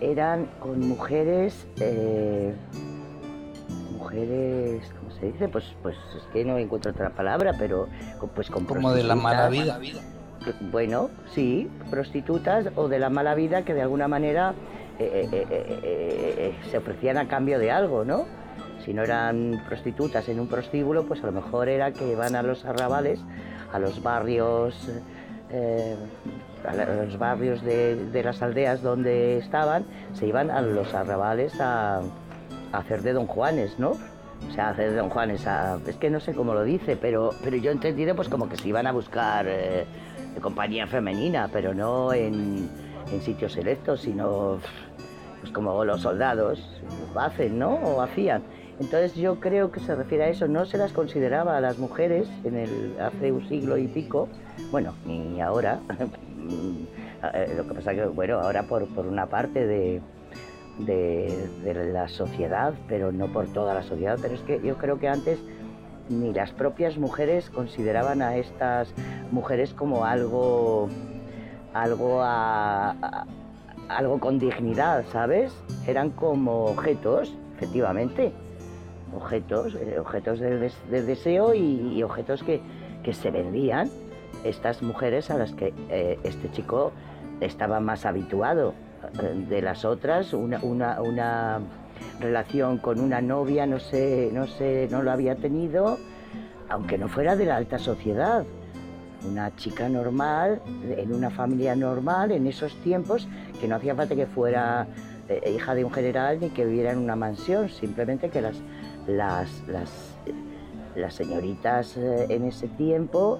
eran 0.00 0.46
con 0.60 0.80
mujeres, 0.80 1.66
eh, 1.80 2.54
mujeres, 4.04 4.92
¿cómo 4.98 5.10
se 5.18 5.26
dice? 5.26 5.48
Pues, 5.48 5.64
pues 5.82 5.96
es 6.16 6.22
que 6.32 6.44
no 6.44 6.58
encuentro 6.58 6.92
otra 6.92 7.10
palabra, 7.10 7.54
pero 7.58 7.88
pues 8.34 8.50
con 8.50 8.64
como 8.64 8.92
de 8.92 9.02
la 9.02 9.14
mala 9.14 9.48
vida. 9.48 9.78
Bueno, 10.72 11.10
sí, 11.32 11.70
prostitutas 11.90 12.66
o 12.76 12.88
de 12.88 12.98
la 12.98 13.08
mala 13.08 13.34
vida 13.34 13.64
que 13.64 13.72
de 13.72 13.82
alguna 13.82 14.08
manera 14.08 14.54
eh, 14.98 16.54
se 16.70 16.78
ofrecían 16.78 17.16
a 17.16 17.28
cambio 17.28 17.58
de 17.58 17.70
algo, 17.70 18.04
¿no? 18.04 18.26
si 18.84 18.92
no 18.92 19.02
eran 19.02 19.62
prostitutas 19.66 20.28
en 20.28 20.38
un 20.38 20.48
prostíbulo, 20.48 21.06
pues 21.06 21.22
a 21.22 21.26
lo 21.26 21.32
mejor 21.32 21.68
era 21.68 21.92
que 21.92 22.06
iban 22.10 22.36
a 22.36 22.42
los 22.42 22.64
arrabales, 22.64 23.18
a 23.72 23.78
los 23.78 24.02
barrios, 24.02 24.88
eh, 25.50 25.96
a 26.66 27.04
los 27.04 27.18
barrios 27.18 27.62
de, 27.62 28.22
las 28.22 28.42
aldeas 28.42 28.82
donde 28.82 29.38
estaban, 29.38 29.84
se 30.12 30.26
iban 30.26 30.50
a 30.50 30.60
los 30.60 30.92
arrabales 30.92 31.58
a, 31.60 32.02
hacer 32.78 33.02
de 33.02 33.12
don 33.12 33.26
Juanes, 33.26 33.78
¿no? 33.78 33.92
O 34.48 34.52
sea, 34.52 34.70
hacer 34.70 34.90
de 34.90 34.96
don 34.96 35.10
Juanes, 35.10 35.46
es 35.86 35.96
que 35.96 36.10
no 36.10 36.20
sé 36.20 36.34
cómo 36.34 36.54
lo 36.54 36.64
dice, 36.64 36.96
pero, 36.96 37.30
pero 37.42 37.56
yo 37.56 37.70
he 37.70 37.74
entendido 37.74 38.14
pues 38.14 38.28
como 38.28 38.48
que 38.48 38.56
se 38.56 38.68
iban 38.68 38.86
a 38.86 38.92
buscar 38.92 39.46
eh, 39.48 39.86
compañía 40.40 40.86
femenina, 40.86 41.48
pero 41.52 41.74
no 41.74 42.12
en, 42.12 42.68
sitios 43.20 43.52
selectos, 43.52 44.00
sino 44.02 44.58
pues 45.40 45.52
como 45.52 45.84
los 45.84 46.00
soldados 46.00 46.82
hacen, 47.14 47.58
¿no? 47.58 47.74
O 47.74 48.00
hacían. 48.00 48.42
Entonces 48.80 49.14
yo 49.14 49.38
creo 49.38 49.70
que 49.70 49.78
se 49.78 49.94
refiere 49.94 50.24
a 50.24 50.28
eso, 50.28 50.48
no 50.48 50.66
se 50.66 50.78
las 50.78 50.92
consideraba 50.92 51.56
a 51.56 51.60
las 51.60 51.78
mujeres 51.78 52.28
en 52.42 52.56
el, 52.56 52.96
hace 53.00 53.30
un 53.30 53.46
siglo 53.48 53.78
y 53.78 53.86
pico, 53.86 54.28
bueno, 54.72 54.94
ni 55.06 55.40
ahora, 55.40 55.78
eh, 57.34 57.54
lo 57.56 57.68
que 57.68 57.74
pasa 57.74 57.94
que, 57.94 58.04
bueno, 58.06 58.40
ahora 58.40 58.64
por, 58.64 58.82
una 58.82 59.26
parte 59.26 59.64
de, 59.64 60.00
de, 60.78 61.90
la 61.92 62.08
sociedad, 62.08 62.74
pero 62.88 63.12
no 63.12 63.32
por 63.32 63.46
toda 63.46 63.74
la 63.74 63.82
sociedad, 63.82 64.18
pero 64.20 64.34
es 64.34 64.40
que 64.42 64.60
yo 64.62 64.76
creo 64.76 64.98
que 64.98 65.08
antes 65.08 65.38
ni 66.08 66.32
las 66.32 66.52
propias 66.52 66.98
mujeres 66.98 67.50
consideraban 67.50 68.20
a 68.20 68.36
estas 68.36 68.92
mujeres 69.30 69.72
como 69.72 70.04
algo, 70.04 70.88
algo 71.72 72.22
algo 72.22 74.18
con 74.18 74.38
dignidad, 74.38 75.04
¿sabes? 75.12 75.52
Eran 75.86 76.10
como 76.10 76.64
objetos, 76.66 77.34
efectivamente 77.56 78.32
objetos, 79.14 79.74
eh, 79.74 79.98
objetos 79.98 80.40
de, 80.40 80.70
deseo 80.88 81.54
y, 81.54 82.02
objetos 82.02 82.42
que, 82.42 82.60
se 83.12 83.30
vendían 83.30 83.90
estas 84.44 84.82
mujeres 84.82 85.30
a 85.30 85.36
las 85.36 85.52
que 85.52 85.74
eh, 85.90 86.18
este 86.24 86.50
chico 86.50 86.92
estaba 87.40 87.80
más 87.80 88.06
habituado. 88.06 88.74
Eh, 89.22 89.46
de 89.48 89.62
las 89.62 89.84
otras, 89.84 90.32
una, 90.32 90.60
una, 90.62 91.60
relación 92.20 92.78
con 92.78 93.00
una 93.00 93.20
novia, 93.20 93.66
no 93.66 93.78
sé, 93.78 94.30
no 94.32 94.46
sé, 94.46 94.88
no 94.90 95.02
lo 95.02 95.10
había 95.12 95.36
tenido, 95.36 95.98
aunque 96.68 96.98
no 96.98 97.08
fuera 97.08 97.36
de 97.36 97.46
la 97.46 97.56
alta 97.56 97.78
sociedad. 97.78 98.44
Una 99.28 99.54
chica 99.56 99.88
normal, 99.88 100.60
en 100.96 101.14
una 101.14 101.30
familia 101.30 101.74
normal, 101.74 102.32
en 102.32 102.46
esos 102.46 102.74
tiempos, 102.82 103.26
que 103.60 103.68
no 103.68 103.76
hacía 103.76 103.94
falta 103.94 104.14
que 104.14 104.26
fuera 104.26 104.86
hija 105.46 105.74
de 105.74 105.82
un 105.82 105.90
general 105.90 106.38
ni 106.40 106.50
que 106.50 106.66
viviera 106.66 106.92
en 106.92 106.98
una 106.98 107.16
mansión, 107.16 107.70
simplemente 107.70 108.28
que 108.28 108.42
las 108.42 108.60
las, 109.06 109.48
las, 110.96 111.14
señoritas 111.14 111.96
eh, 111.96 112.26
en 112.28 112.44
ese 112.44 112.68
tiempo 112.68 113.38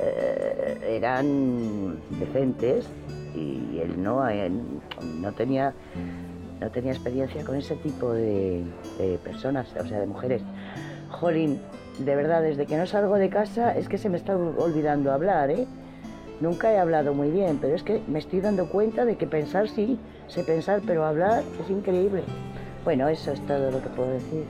eh, 0.00 0.96
eran 0.96 1.98
decentes 2.18 2.86
y 3.34 3.80
él 3.80 4.02
no, 4.02 4.28
eh, 4.28 4.50
no, 5.20 5.32
tenía, 5.32 5.74
no 6.60 6.70
tenía 6.70 6.92
experiencia 6.92 7.44
con 7.44 7.56
ese 7.56 7.76
tipo 7.76 8.12
de, 8.12 8.64
personas, 9.22 9.74
o 9.80 9.86
sea, 9.86 10.00
de 10.00 10.06
mujeres. 10.06 10.42
Jolín, 11.10 11.60
de 11.98 12.16
verdad, 12.16 12.42
desde 12.42 12.66
que 12.66 12.76
no 12.76 12.86
salgo 12.86 13.16
de 13.16 13.28
casa 13.28 13.76
es 13.76 13.88
que 13.88 13.98
se 13.98 14.08
me 14.08 14.16
está 14.16 14.36
olvidando 14.36 15.12
hablar, 15.12 15.50
¿eh? 15.50 15.66
Nunca 16.40 16.72
he 16.72 16.78
hablado 16.78 17.14
muy 17.14 17.30
bien, 17.30 17.58
pero 17.60 17.76
es 17.76 17.84
que 17.84 18.02
me 18.08 18.18
estoy 18.18 18.40
dando 18.40 18.68
cuenta 18.68 19.04
de 19.04 19.16
que 19.16 19.26
pensar 19.26 19.68
sí, 19.68 19.98
sé 20.26 20.42
pensar, 20.42 20.82
pero 20.84 21.04
hablar 21.04 21.44
es 21.62 21.70
increíble. 21.70 22.22
Bueno, 22.84 23.08
eso 23.08 23.32
es 23.32 23.40
todo 23.46 23.70
lo 23.70 23.80
que 23.80 23.88
puedo 23.90 24.10
decir. 24.10 24.44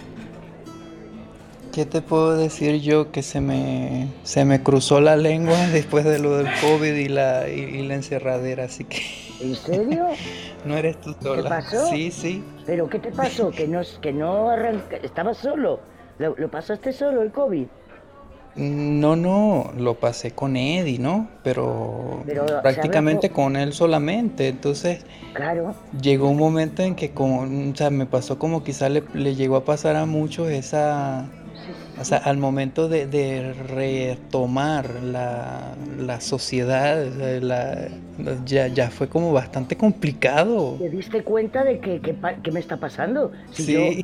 ¿Qué 1.75 1.87
te 1.87 2.03
puedo 2.03 2.37
decir 2.37 2.81
yo 2.81 3.11
que 3.11 3.25
se 3.25 3.41
me, 3.41 4.07
se 4.23 4.45
me 4.45 4.63
cruzó 4.63 5.01
la 5.01 5.17
lengua 5.17 5.57
después 5.73 6.05
de 6.05 6.21
lo 6.21 6.37
del 6.37 6.47
COVID 6.61 6.95
y 6.95 7.09
la, 7.09 7.49
y, 7.49 7.83
la 7.83 7.95
encerradera? 7.95 8.67
Así 8.67 8.85
que... 8.85 9.01
¿En 9.41 9.57
serio? 9.57 10.07
no 10.65 10.77
eres 10.77 11.01
tú 11.01 11.17
sola. 11.21 11.43
¿Qué 11.43 11.49
pasó? 11.49 11.87
Sí, 11.89 12.13
sí. 12.13 12.45
¿Pero 12.65 12.89
qué 12.89 13.01
te 13.01 13.11
pasó? 13.11 13.51
Que 13.51 13.67
no, 13.67 13.81
que 14.01 14.13
no 14.13 14.51
arranca... 14.51 14.99
¿Estabas 14.99 15.39
solo? 15.39 15.81
¿Lo, 16.19 16.37
¿Lo, 16.37 16.49
pasaste 16.49 16.93
solo 16.93 17.23
el 17.23 17.33
COVID? 17.33 17.67
No, 18.55 19.17
no, 19.17 19.73
lo 19.77 19.95
pasé 19.95 20.31
con 20.31 20.57
Eddie, 20.57 21.01
¿no? 21.01 21.29
Pero, 21.43 22.23
prácticamente 22.63 23.31
con 23.31 23.57
él 23.57 23.73
solamente. 23.73 24.47
Entonces, 24.47 25.05
claro. 25.33 25.75
llegó 26.01 26.29
un 26.29 26.39
momento 26.39 26.85
en 26.85 26.95
que 26.95 27.11
como, 27.11 27.41
o 27.73 27.75
sea, 27.75 27.91
me 27.91 28.07
pasó 28.07 28.39
como 28.39 28.63
quizá 28.63 28.89
le, 28.89 29.03
le 29.13 29.35
llegó 29.35 29.57
a 29.57 29.65
pasar 29.65 29.97
a 29.97 30.07
muchos 30.07 30.51
esa 30.51 31.29
o 32.01 32.05
sea, 32.05 32.19
al 32.19 32.39
momento 32.39 32.89
de, 32.89 33.53
retomar 33.53 34.91
la, 35.03 36.21
sociedad, 36.21 37.07
ya, 38.45 38.91
fue 38.91 39.09
como 39.09 39.33
bastante 39.33 39.77
complicado. 39.77 40.77
¿Te 40.79 40.91
diste 40.91 41.23
cuenta 41.23 41.65
de 41.65 41.81
que, 41.81 42.51
me 42.53 42.61
está 42.61 42.79
pasando? 42.79 43.33
sí. 43.53 44.03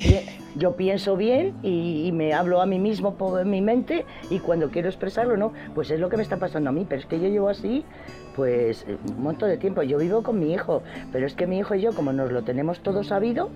yo, 0.56 0.76
pienso 0.76 1.16
bien 1.16 1.54
y, 1.62 2.10
me 2.12 2.32
hablo 2.32 2.60
a 2.60 2.66
mí 2.66 2.78
mismo 2.78 3.14
por 3.14 3.44
mi 3.44 3.60
mente 3.60 4.04
y 4.30 4.38
cuando 4.40 4.70
quiero 4.70 4.88
expresarlo, 4.88 5.36
no, 5.36 5.52
pues 5.74 5.90
es 5.90 6.00
lo 6.00 6.08
que 6.08 6.16
me 6.16 6.22
está 6.22 6.38
pasando 6.38 6.70
a 6.70 6.72
mí, 6.72 6.86
pero 6.88 7.00
es 7.00 7.06
que 7.06 7.20
yo 7.20 7.28
llevo 7.28 7.48
así 7.48 7.84
pues 8.34 8.86
un 9.08 9.22
montón 9.22 9.48
de 9.48 9.56
tiempo. 9.58 9.82
Yo 9.82 9.98
vivo 9.98 10.22
con 10.22 10.38
mi 10.38 10.52
hijo, 10.52 10.82
pero 11.12 11.26
es 11.26 11.34
que 11.34 11.46
mi 11.46 11.58
hijo 11.58 11.74
y 11.74 11.82
yo, 11.82 11.92
como 11.92 12.12
nos 12.12 12.32
lo 12.32 12.42
tenemos 12.42 12.80
todo 12.80 13.04
sabido, 13.04 13.50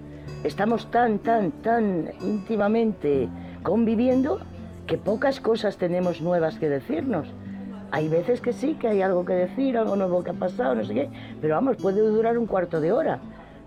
estamos 0.45 0.91
tan, 0.91 1.19
tan, 1.19 1.53
tan 1.63 2.13
íntimamente 2.21 3.29
conviviendo 3.65 4.39
que 4.87 4.99
pocas 4.99 5.41
cosas 5.41 5.77
tenemos 5.79 6.21
nuevas 6.21 6.59
que 6.59 6.69
decirnos. 6.69 7.27
Hay 7.91 8.09
veces 8.09 8.41
que 8.41 8.53
sí, 8.53 8.75
que 8.75 8.89
hay 8.89 9.03
algo 9.03 9.25
que 9.25 9.33
decir, 9.33 9.77
algo 9.77 9.97
nuevo 9.97 10.23
que 10.23 10.31
ha 10.31 10.35
pasado, 10.35 10.77
no 10.77 10.85
sé 10.85 10.95
qué, 10.95 11.11
pero 11.41 11.55
vamos, 11.55 11.79
puede 11.79 12.01
durar 12.01 12.39
un 12.39 12.47
cuarto 12.47 12.81
de 12.81 12.93
hora 12.93 13.19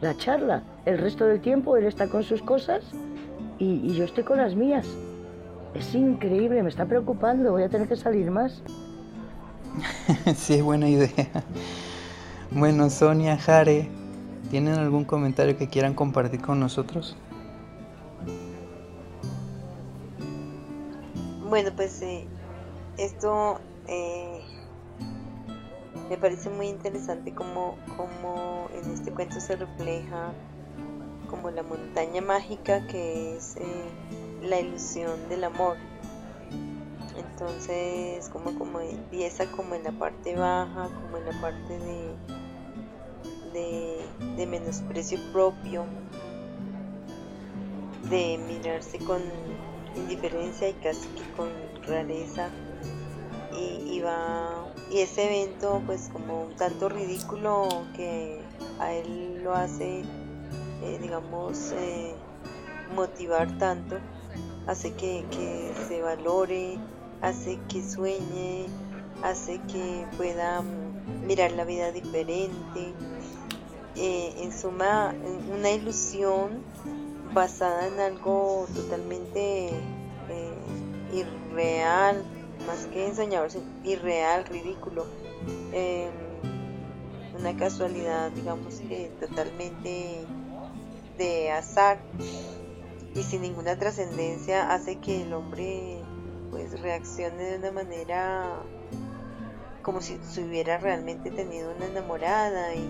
la 0.02 0.16
charla. 0.16 0.64
El 0.86 1.00
resto 1.00 1.26
del 1.26 1.42
tiempo 1.42 1.76
él 1.78 1.86
está 1.86 2.08
con 2.08 2.24
sus 2.24 2.42
cosas 2.42 2.84
y, 3.60 3.94
yo 3.94 4.04
estoy 4.04 4.24
con 4.24 4.38
las 4.38 4.56
mías. 4.56 4.86
Es 5.74 5.94
increíble, 5.96 6.62
me 6.64 6.70
está 6.70 6.86
preocupando, 6.86 7.52
voy 7.52 7.64
a 7.64 7.70
tener 7.70 7.88
que 7.88 7.96
salir 7.96 8.32
más. 8.32 8.62
sí, 10.36 10.56
es 10.56 10.64
buena 10.64 10.88
idea. 10.88 11.44
Bueno, 12.52 12.90
Sonia, 12.90 13.38
Jare, 13.38 13.90
¿tienen 14.50 14.76
algún 14.76 15.06
comentario 15.06 15.58
que 15.58 15.68
quieran 15.68 15.94
compartir 15.94 16.42
con 16.42 16.60
nosotros? 16.60 17.18
Bueno, 21.50 21.72
pues 21.78 22.02
eh, 22.02 22.28
esto 22.98 23.62
eh, 23.88 24.42
me 26.10 26.18
parece 26.18 26.50
muy 26.50 26.68
interesante 26.68 27.34
como, 27.34 27.78
como 27.96 28.70
en 28.74 28.92
este 28.92 29.14
cuento 29.14 29.40
se 29.40 29.56
refleja 29.56 30.34
como 31.30 31.50
la 31.50 31.64
montaña 31.64 32.22
mágica 32.22 32.86
que 32.88 33.38
es 33.38 33.56
eh, 33.56 33.90
la 34.42 34.60
ilusión 34.60 35.30
del 35.30 35.46
amor. 35.46 35.78
Entonces, 37.16 38.28
como, 38.28 38.60
como 38.60 38.82
empieza 38.82 39.50
como 39.52 39.74
en 39.74 39.86
la 39.86 39.94
parte 39.94 40.36
baja, 40.36 40.90
como 41.02 41.18
en 41.18 41.26
la 41.28 41.42
parte 41.42 41.80
de, 41.80 42.16
de, 43.54 44.06
de 44.36 44.48
menosprecio 44.48 45.18
propio, 45.32 45.86
de 48.10 48.38
mirarse 48.38 49.00
con 49.00 49.22
indiferencia 49.98 50.70
y 50.70 50.74
casi 50.74 51.08
que 51.10 51.24
con 51.36 51.50
rareza. 51.88 52.50
Y, 53.60 54.00
va 54.02 54.72
y 54.92 55.00
ese 55.00 55.26
evento 55.26 55.82
pues 55.86 56.10
como 56.14 56.44
un 56.44 56.56
tanto 56.56 56.90
ridículo 56.90 57.68
que 57.96 58.40
a 58.80 58.94
él 58.94 59.42
lo 59.44 59.56
hace 59.56 60.02
eh, 60.84 61.00
digamos 61.02 61.72
eh, 61.72 62.14
motivar 62.96 63.58
tanto 63.58 63.98
hace 64.68 64.94
que, 64.94 65.26
se 65.88 66.02
valore 66.04 66.78
hace 67.22 67.58
que 67.68 67.82
sueñe 67.82 68.68
hace 69.24 69.60
que 69.62 70.06
pueda 70.16 70.62
mirar 71.26 71.52
la 71.52 71.66
vida 71.66 71.92
diferente. 71.92 72.94
Eh, 73.96 74.36
en 74.38 74.54
suma 74.54 75.16
una 75.52 75.72
ilusión 75.72 76.64
basada 77.38 77.86
en 77.86 78.00
algo 78.00 78.66
totalmente 78.74 79.70
irreal 81.14 82.26
más 82.66 82.88
que 82.88 83.06
ensoñador, 83.06 83.52
irreal, 83.84 84.44
ridículo. 84.46 85.06
Em, 85.72 86.12
una 87.40 87.56
casualidad, 87.56 88.32
digamos 88.32 88.80
que 88.80 89.12
totalmente 89.20 90.26
de 91.20 91.52
azar 91.52 92.00
y 93.14 93.22
sin 93.22 93.44
ninguna 93.44 93.78
trascendencia 93.78 94.74
hace 94.74 94.96
que 94.98 95.22
el 95.22 95.32
hombre 95.34 96.02
pues 96.50 96.82
reaccione 96.82 97.44
de 97.52 97.58
una 97.60 97.72
manera 97.72 98.64
como 99.84 100.02
si 100.02 100.18
se 100.28 100.44
hubiera 100.44 100.80
realmente 100.80 101.30
tenido 101.30 101.72
una 101.76 101.86
enamorada 101.86 102.74
y, 102.74 102.90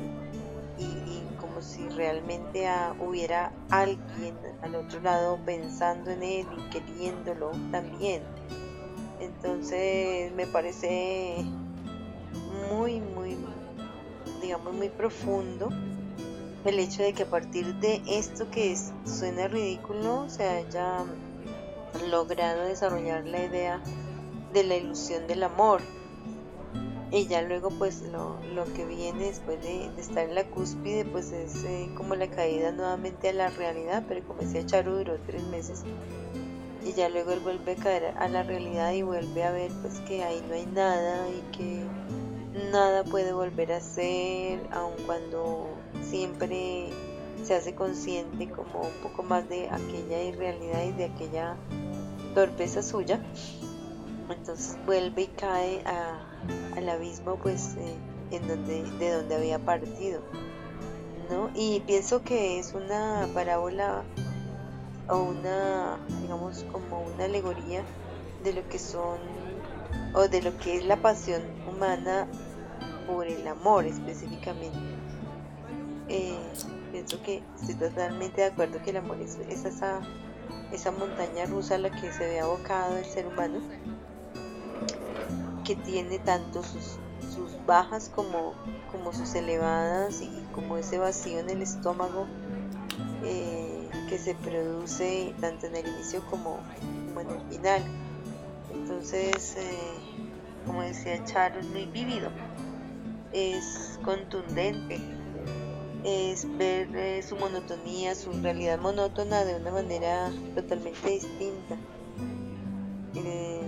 si 1.62 1.88
realmente 1.90 2.68
hubiera 3.00 3.52
alguien 3.70 4.36
al 4.62 4.76
otro 4.76 5.02
lado 5.02 5.40
pensando 5.46 6.12
en 6.12 6.24
él 6.24 6.48
y 6.58 6.70
queriéndolo 6.70 7.52
también. 7.72 8.24
Entonces 9.20 10.32
me 10.34 10.46
parece 10.48 11.46
muy, 12.72 13.02
muy, 13.02 13.38
digamos, 14.42 14.74
muy 14.74 14.90
profundo 14.90 15.70
el 16.66 16.80
hecho 16.80 17.02
de 17.02 17.14
que 17.14 17.24
a 17.24 17.30
partir 17.30 17.76
de 17.76 18.02
esto 18.08 18.50
que 18.52 18.76
suena 19.06 19.48
ridículo 19.48 20.30
se 20.30 20.44
haya 20.44 21.06
logrado 22.10 22.64
desarrollar 22.64 23.26
la 23.26 23.46
idea 23.46 23.82
de 24.54 24.64
la 24.64 24.76
ilusión 24.76 25.28
del 25.28 25.44
amor. 25.44 25.82
Y 27.12 27.28
ya 27.28 27.42
luego 27.42 27.70
pues 27.70 28.02
lo, 28.02 28.38
que 28.76 28.86
viene 28.86 29.26
después 29.26 29.62
de, 29.62 29.90
estar 29.98 30.28
en 30.28 30.36
la 30.36 30.44
cúspide 30.46 31.06
pues 31.06 31.32
es 31.32 31.64
eh, 31.64 31.90
como 31.96 32.16
la 32.16 32.28
caída 32.28 32.72
nuevamente 32.72 33.30
a 33.30 33.34
la 33.34 33.50
realidad, 33.50 34.04
pero 34.08 34.28
como 34.28 34.42
decía 34.42 34.66
Charu 34.66 34.92
duró 34.98 35.18
tres 35.26 35.44
meses 35.44 35.84
y 36.88 36.94
ya 36.94 37.10
luego 37.10 37.32
él 37.32 37.40
vuelve 37.42 37.74
a 37.74 37.76
caer 37.76 38.14
a 38.18 38.28
la 38.30 38.44
realidad 38.44 38.94
y 38.94 39.02
vuelve 39.02 39.44
a 39.44 39.52
ver 39.52 39.72
pues 39.82 40.00
que 40.02 40.24
ahí 40.24 40.42
no 40.48 40.54
hay 40.54 40.66
nada 40.68 41.28
y 41.30 41.42
que 41.56 41.84
nada 42.72 43.04
puede 43.04 43.34
volver 43.34 43.74
a 43.74 43.82
ser 43.82 44.60
aun 44.72 44.94
cuando 45.06 45.68
siempre 46.02 46.90
se 47.44 47.56
hace 47.56 47.76
consciente 47.76 48.50
como 48.50 48.82
un 48.82 49.02
poco 49.04 49.24
más 49.24 49.48
de 49.50 49.70
aquella 49.70 50.24
irrealidad 50.24 50.84
y 50.86 50.92
de 50.94 51.06
aquella 51.06 51.56
torpeza 52.34 52.82
suya. 52.82 53.22
Entonces 54.30 54.78
vuelve 54.86 55.24
y 55.24 55.28
cae 55.28 55.82
al 56.76 56.90
abismo 56.90 57.36
pues 57.36 57.76
eh, 57.78 57.96
en 58.32 58.48
donde 58.48 58.84
de 58.84 59.12
donde 59.12 59.36
había 59.36 59.60
partido 59.60 60.22
¿no? 61.30 61.50
y 61.56 61.82
pienso 61.82 62.24
que 62.24 62.60
es 62.60 62.74
una 62.74 63.28
parábola 63.34 64.04
o 65.10 65.20
una, 65.20 65.98
digamos, 66.22 66.66
como 66.72 67.02
una 67.02 67.26
alegoría 67.26 67.84
de 68.44 68.54
lo 68.54 68.68
que 68.70 68.80
son 68.80 69.18
o 70.14 70.28
de 70.28 70.42
lo 70.42 70.58
que 70.58 70.78
es 70.78 70.86
la 70.86 70.98
pasión 70.98 71.42
humana 71.68 72.28
por 73.08 73.28
el 73.28 73.48
amor 73.48 73.86
específicamente. 73.86 74.78
Eh, 76.10 76.38
pienso 76.92 77.22
que 77.22 77.44
estoy 77.60 77.76
totalmente 77.76 78.42
de 78.42 78.48
acuerdo 78.48 78.82
que 78.82 78.92
el 78.92 78.98
amor 78.98 79.18
es, 79.22 79.38
esa, 79.50 80.02
esa 80.72 80.92
montaña 80.92 81.46
rusa 81.46 81.76
a 81.76 81.78
la 81.78 81.90
que 81.90 82.12
se 82.12 82.26
ve 82.26 82.40
abocado 82.40 82.98
el 82.98 83.06
ser 83.06 83.28
humano, 83.28 83.60
que 85.68 85.76
tiene 85.76 86.18
tanto 86.20 86.64
sus, 86.64 86.98
sus 87.36 87.66
bajas 87.66 88.10
como, 88.16 88.54
como 88.92 89.12
sus 89.12 89.36
elevadas 89.36 90.22
y 90.22 90.32
como 90.56 90.78
ese 90.78 90.98
vacío 90.98 91.40
en 91.40 91.50
el 91.50 91.62
estómago. 91.62 92.26
Eh, 93.24 93.90
que 94.10 94.18
se 94.18 94.36
produce 94.36 95.34
tanto 95.42 95.68
en 95.68 95.76
el 95.76 95.88
inicio 95.88 96.24
como, 96.30 96.60
en 97.20 97.30
el 97.30 97.42
final. 97.50 97.84
Entonces, 98.74 99.56
eh, 99.58 99.78
como 100.66 100.82
decía 100.82 101.24
Charo, 101.26 101.60
es 101.60 101.68
muy 101.68 101.86
vívido, 101.88 102.30
es 103.34 104.00
contundente, 104.04 105.00
es 106.04 106.48
ver 106.58 106.96
eh, 106.96 107.22
su 107.22 107.36
monotonía, 107.36 108.16
su 108.16 108.32
realidad 108.32 108.80
monótona 108.80 109.44
de 109.44 109.56
una 109.56 109.72
manera 109.72 110.32
totalmente 110.56 111.10
distinta. 111.10 111.76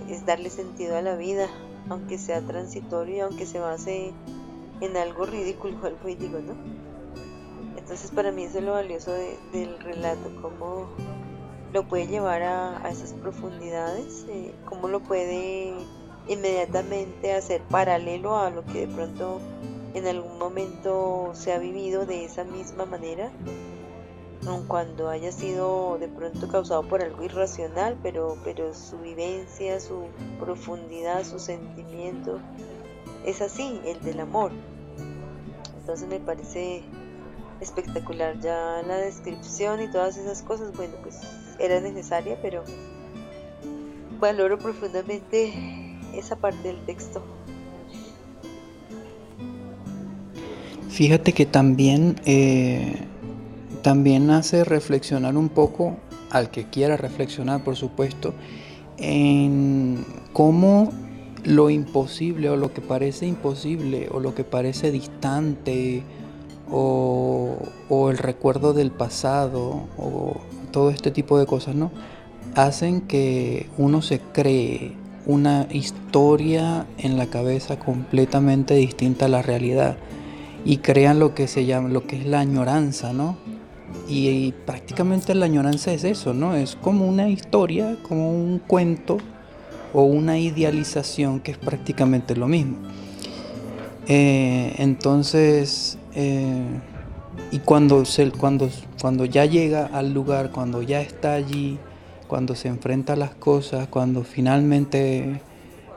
Es 0.08 0.26
darle 0.26 0.50
sentido 0.50 0.96
a 0.96 1.02
la 1.02 1.14
vida, 1.16 1.48
aunque 1.90 2.18
sea 2.18 2.40
transitorio, 2.40 3.26
aunque 3.26 3.46
se 3.46 3.58
base 3.58 4.14
en 4.80 4.96
algo 4.96 5.26
ridículo, 5.26 5.76
algo 5.84 6.08
digo, 6.08 6.38
¿no? 6.38 6.54
Entonces 7.76 8.10
para 8.10 8.32
mí 8.32 8.44
eso 8.44 8.58
es 8.58 8.64
lo 8.64 8.72
valioso 8.72 9.12
del 9.52 9.78
relato, 9.80 10.30
cómo 10.40 10.88
lo 11.72 11.86
puede 11.86 12.06
llevar 12.06 12.42
a, 12.42 12.88
esas 12.88 13.12
profundidades, 13.12 14.26
eh, 14.28 14.54
cómo 14.64 14.88
lo 14.88 15.00
puede 15.00 15.74
inmediatamente 16.28 17.32
hacer 17.32 17.62
paralelo 17.62 18.38
a 18.38 18.50
lo 18.50 18.64
que 18.64 18.86
de 18.86 18.94
pronto 18.94 19.40
en 19.94 20.06
algún 20.06 20.38
momento 20.38 21.30
se 21.34 21.52
ha 21.52 21.58
vivido 21.58 22.06
de 22.06 22.24
esa 22.24 22.44
misma 22.44 22.84
manera, 22.86 23.30
aun 24.46 24.64
cuando 24.66 25.08
haya 25.08 25.32
sido 25.32 25.98
de 25.98 26.08
pronto 26.08 26.48
causado 26.48 26.82
por 26.82 27.02
algo 27.02 27.22
irracional, 27.22 27.96
pero, 28.02 28.36
pero 28.44 28.74
su 28.74 28.98
vivencia, 28.98 29.80
su 29.80 30.06
profundidad, 30.38 31.24
su 31.24 31.38
sentimiento, 31.38 32.38
es 33.24 33.42
así, 33.42 33.80
el 33.84 34.00
del 34.00 34.20
amor. 34.20 34.52
Entonces 35.80 36.08
me 36.08 36.20
parece 36.20 36.82
espectacular. 37.60 38.38
Ya 38.40 38.82
la 38.86 38.96
descripción 38.96 39.82
y 39.82 39.90
todas 39.90 40.16
esas 40.16 40.42
cosas, 40.42 40.76
bueno, 40.76 40.94
pues 41.02 41.20
era 41.58 41.80
necesaria, 41.80 42.38
pero 42.40 42.64
valoro 44.18 44.58
profundamente 44.58 45.52
esa 46.14 46.36
parte 46.36 46.68
del 46.68 46.84
texto. 46.84 47.22
Fíjate 50.88 51.32
que 51.32 51.46
también, 51.46 52.20
eh, 52.26 53.06
también 53.82 54.30
hace 54.30 54.64
reflexionar 54.64 55.36
un 55.36 55.48
poco, 55.48 55.96
al 56.30 56.50
que 56.50 56.64
quiera 56.64 56.96
reflexionar, 56.96 57.64
por 57.64 57.76
supuesto, 57.76 58.34
en 58.98 60.04
cómo 60.32 60.92
lo 61.44 61.70
imposible 61.70 62.50
o 62.50 62.56
lo 62.56 62.72
que 62.72 62.82
parece 62.82 63.26
imposible 63.26 64.08
o 64.10 64.20
lo 64.20 64.34
que 64.34 64.44
parece 64.44 64.92
distante 64.92 66.02
o, 66.70 67.56
el 68.10 68.18
recuerdo 68.18 68.72
del 68.72 68.90
pasado 68.90 69.88
o 69.98 70.36
todo 70.70 70.90
este 70.90 71.10
tipo 71.10 71.38
de 71.38 71.46
cosas, 71.46 71.74
¿no? 71.74 71.90
hacen 72.54 73.02
que 73.02 73.68
uno 73.78 74.02
se 74.02 74.20
cree 74.20 74.92
una 75.26 75.68
historia 75.70 76.86
en 76.98 77.16
la 77.16 77.26
cabeza 77.26 77.78
completamente 77.78 78.74
distinta 78.74 79.26
a 79.26 79.28
la 79.28 79.42
realidad 79.42 79.96
y 80.64 80.78
crean 80.78 81.18
lo 81.18 81.34
que 81.34 81.46
se 81.46 81.66
llama 81.66 81.88
lo 81.88 82.06
que 82.06 82.16
es 82.16 82.26
la 82.26 82.40
añoranza, 82.40 83.12
¿no? 83.12 83.36
Y, 84.08 84.52
prácticamente 84.66 85.34
la 85.34 85.46
añoranza 85.46 85.92
es 85.92 86.04
eso, 86.04 86.34
¿no? 86.34 86.54
Es 86.54 86.76
como 86.76 87.06
una 87.06 87.28
historia, 87.28 87.96
como 88.02 88.32
un 88.32 88.58
cuento 88.58 89.18
o 89.92 90.02
una 90.02 90.38
idealización 90.38 91.40
que 91.40 91.52
es 91.52 91.58
prácticamente 91.58 92.34
lo 92.34 92.48
mismo. 92.48 92.76
Eh, 94.08 94.74
entonces, 94.78 95.98
eh, 96.14 96.64
y 97.52 97.58
cuando, 97.60 98.04
se, 98.04 98.30
cuando, 98.32 98.68
cuando 99.00 99.24
ya 99.24 99.44
llega 99.44 99.86
al 99.86 100.12
lugar, 100.12 100.50
cuando 100.50 100.82
ya 100.82 101.00
está 101.00 101.34
allí, 101.34 101.78
cuando 102.26 102.54
se 102.54 102.68
enfrenta 102.68 103.14
a 103.14 103.16
las 103.16 103.34
cosas, 103.34 103.88
cuando 103.88 104.22
finalmente 104.22 105.40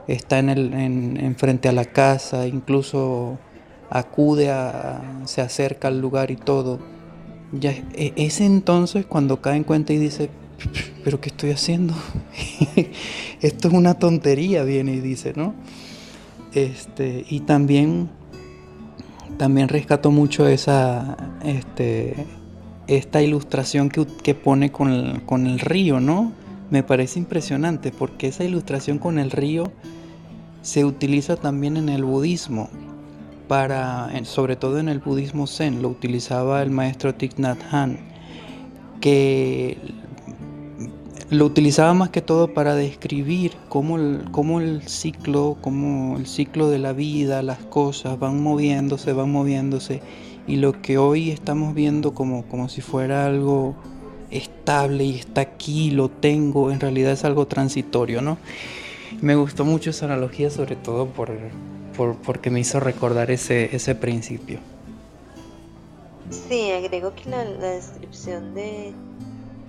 está 0.07 0.39
en, 0.39 0.49
el, 0.49 0.73
en, 0.73 1.35
frente 1.35 1.69
a 1.69 1.71
la 1.71 1.85
casa, 1.85 2.47
incluso 2.47 3.37
acude 3.89 4.49
a, 4.49 5.21
se 5.25 5.41
acerca 5.41 5.89
al 5.89 6.01
lugar 6.01 6.31
y 6.31 6.35
todo, 6.35 6.79
ya 7.59 7.71
e, 7.71 8.13
es 8.15 8.41
entonces 8.41 9.05
cuando 9.05 9.41
cae 9.41 9.57
en 9.57 9.63
cuenta 9.63 9.93
y 9.93 9.97
dice, 9.97 10.29
pero 11.03 11.19
¿qué 11.19 11.29
estoy 11.29 11.51
haciendo? 11.51 11.93
Esto 13.41 13.67
es 13.67 13.73
una 13.73 13.95
tontería, 13.95 14.63
viene 14.63 14.93
y 14.93 14.99
dice, 14.99 15.33
¿no? 15.35 15.53
Este, 16.53 17.25
y 17.29 17.41
también, 17.41 18.09
también 19.37 19.67
rescato 19.69 20.11
mucho 20.11 20.47
esa, 20.47 21.17
este, 21.43 22.25
esta 22.87 23.21
ilustración 23.21 23.89
que, 23.89 24.35
pone 24.35 24.71
con 24.71 25.21
con 25.25 25.47
el 25.47 25.59
río, 25.59 25.99
¿no? 25.99 26.31
Me 26.69 26.83
parece 26.83 27.19
impresionante 27.19 27.91
porque 27.91 28.27
esa 28.27 28.43
ilustración 28.43 28.97
con 28.97 29.19
el 29.19 29.31
río 29.31 29.71
se 30.61 30.85
utiliza 30.85 31.35
también 31.35 31.77
en 31.77 31.89
el 31.89 32.03
budismo, 32.03 32.69
sobre 34.23 34.55
todo 34.55 34.79
en 34.79 34.89
el 34.89 34.99
budismo 34.99 35.47
zen, 35.47 35.81
lo 35.81 35.89
utilizaba 35.89 36.61
el 36.61 36.71
maestro 36.71 37.13
Thich 37.15 37.37
Nhat 37.37 37.59
Hanh, 37.71 37.99
que 39.01 39.77
lo 41.29 41.45
utilizaba 41.45 41.93
más 41.93 42.09
que 42.09 42.21
todo 42.21 42.53
para 42.53 42.75
describir 42.75 43.53
cómo 43.69 43.97
el, 43.97 44.25
cómo 44.31 44.59
el 44.59 44.87
ciclo, 44.87 45.57
cómo 45.61 46.17
el 46.17 46.27
ciclo 46.27 46.69
de 46.69 46.79
la 46.79 46.93
vida, 46.93 47.41
las 47.41 47.59
cosas 47.59 48.19
van 48.19 48.41
moviéndose, 48.41 49.13
van 49.13 49.31
moviéndose 49.31 50.01
y 50.47 50.57
lo 50.57 50.81
que 50.81 50.97
hoy 50.97 51.31
estamos 51.31 51.73
viendo 51.73 52.13
como, 52.13 52.43
como 52.43 52.69
si 52.69 52.81
fuera 52.81 53.25
algo 53.25 53.75
estable 54.29 55.05
y 55.05 55.15
está 55.15 55.41
aquí, 55.41 55.91
lo 55.91 56.09
tengo, 56.09 56.71
en 56.71 56.79
realidad 56.79 57.11
es 57.11 57.23
algo 57.23 57.47
transitorio, 57.47 58.21
¿no? 58.21 58.37
Me 59.21 59.35
gustó 59.35 59.63
mucho 59.63 59.91
esa 59.91 60.05
analogía, 60.05 60.49
sobre 60.49 60.75
todo 60.75 61.07
por, 61.07 61.31
porque 61.95 62.49
me 62.49 62.59
hizo 62.59 62.79
recordar 62.79 63.31
ese, 63.31 63.75
ese 63.75 63.95
principio. 63.95 64.59
Sí, 66.29 66.71
agrego 66.71 67.13
que 67.13 67.29
la, 67.29 67.43
descripción 67.43 68.53
de, 68.53 68.93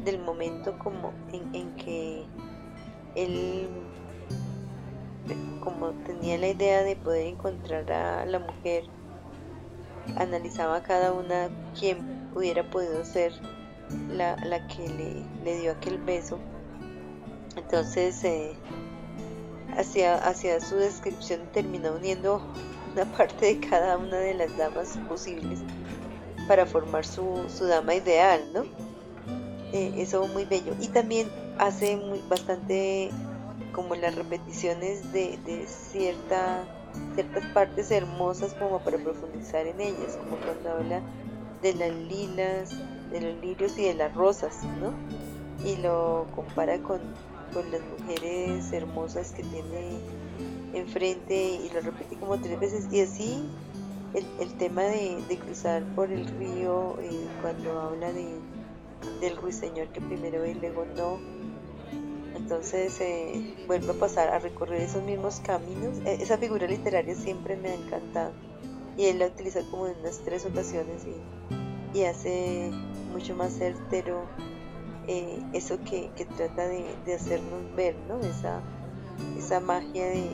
del 0.04 0.18
momento 0.20 0.78
como 0.78 1.12
en, 1.32 1.54
en 1.54 1.76
que 1.76 2.24
él 3.14 3.68
como 5.60 5.90
tenía 6.06 6.36
la 6.38 6.48
idea 6.48 6.82
de 6.82 6.96
poder 6.96 7.26
encontrar 7.26 7.90
a 7.90 8.26
la 8.26 8.38
mujer 8.38 8.84
analizaba 10.16 10.82
cada 10.82 11.12
una 11.12 11.48
quién 11.78 12.28
hubiera 12.34 12.68
podido 12.70 13.04
ser 13.04 13.32
la, 14.10 14.36
que 14.68 15.24
le, 15.44 15.58
dio 15.58 15.72
aquel 15.72 15.98
beso. 15.98 16.38
Entonces, 17.56 18.22
eh, 18.24 18.54
hacia, 19.76 20.60
su 20.60 20.76
descripción 20.76 21.40
terminó 21.52 21.94
uniendo 21.94 22.42
una 22.92 23.04
parte 23.16 23.46
de 23.46 23.60
cada 23.60 23.98
una 23.98 24.16
de 24.16 24.34
las 24.34 24.56
damas 24.56 24.98
posibles 25.08 25.60
para 26.48 26.66
formar 26.66 27.04
su, 27.04 27.46
dama 27.60 27.94
ideal, 27.94 28.40
¿no? 28.52 28.64
Eh, 29.72 29.94
eso 29.96 30.26
muy 30.28 30.44
bello. 30.44 30.74
Y 30.80 30.88
también 30.88 31.28
hace 31.58 31.96
muy, 31.96 32.20
bastante 32.28 33.10
como 33.72 33.94
las 33.96 34.14
repeticiones 34.14 35.12
de, 35.12 35.38
de 35.44 35.66
cierta 35.66 36.64
ciertas 37.14 37.44
partes 37.46 37.90
hermosas 37.90 38.54
como 38.54 38.78
para 38.80 38.98
profundizar 38.98 39.66
en 39.66 39.80
ellas, 39.80 40.16
como 40.16 40.36
cuando 40.36 40.70
habla 40.70 41.00
de 41.62 41.74
las 41.74 41.92
lilas, 41.92 42.70
de 43.10 43.20
los 43.20 43.42
lirios 43.42 43.78
y 43.78 43.84
de 43.84 43.94
las 43.94 44.14
rosas, 44.14 44.62
¿no? 44.80 44.92
Y 45.64 45.76
lo 45.76 46.26
compara 46.34 46.78
con, 46.78 47.00
las 47.62 47.80
mujeres 47.98 48.72
hermosas 48.72 49.32
que 49.32 49.42
tiene 49.42 49.98
enfrente 50.72 51.60
y 51.64 51.70
lo 51.72 51.80
repite 51.80 52.16
como 52.16 52.38
tres 52.38 52.58
veces. 52.58 52.88
Y 52.92 53.00
así 53.00 53.44
el, 54.14 54.54
tema 54.54 54.82
de, 54.82 55.38
cruzar 55.44 55.82
por 55.94 56.10
el 56.10 56.26
río 56.38 56.96
eh, 57.00 57.26
cuando 57.42 57.80
habla 57.80 58.12
de, 58.12 58.38
del 59.20 59.36
ruiseñor 59.36 59.88
que 59.88 60.00
primero 60.00 60.46
y 60.46 60.54
luego 60.54 60.84
no. 60.96 61.18
Entonces 62.36 63.00
eh, 63.00 63.54
vuelvo 63.66 63.92
a 63.92 63.94
pasar 63.94 64.28
a 64.28 64.38
recorrer 64.38 64.82
esos 64.82 65.02
mismos 65.02 65.40
caminos. 65.40 65.98
E, 66.04 66.22
esa 66.22 66.38
figura 66.38 66.66
literaria 66.66 67.14
siempre 67.14 67.56
me 67.56 67.70
ha 67.70 67.74
encantado. 67.74 68.32
Y 68.96 69.06
él 69.06 69.18
la 69.18 69.26
utiliza 69.26 69.60
como 69.70 69.88
en 69.88 69.98
unas 69.98 70.18
tres 70.18 70.46
ocasiones 70.46 71.02
y, 71.94 72.02
hace 72.04 72.70
mucho 73.12 73.36
más 73.36 73.52
certero 73.52 74.26
eh, 75.08 75.38
eso 75.52 75.78
que, 75.84 76.10
trata 76.36 76.66
de, 76.66 77.14
hacernos 77.14 77.74
ver, 77.76 77.94
¿no? 78.08 78.18
Esa, 78.20 78.60
esa 79.38 79.60
magia 79.60 80.06
de, 80.06 80.30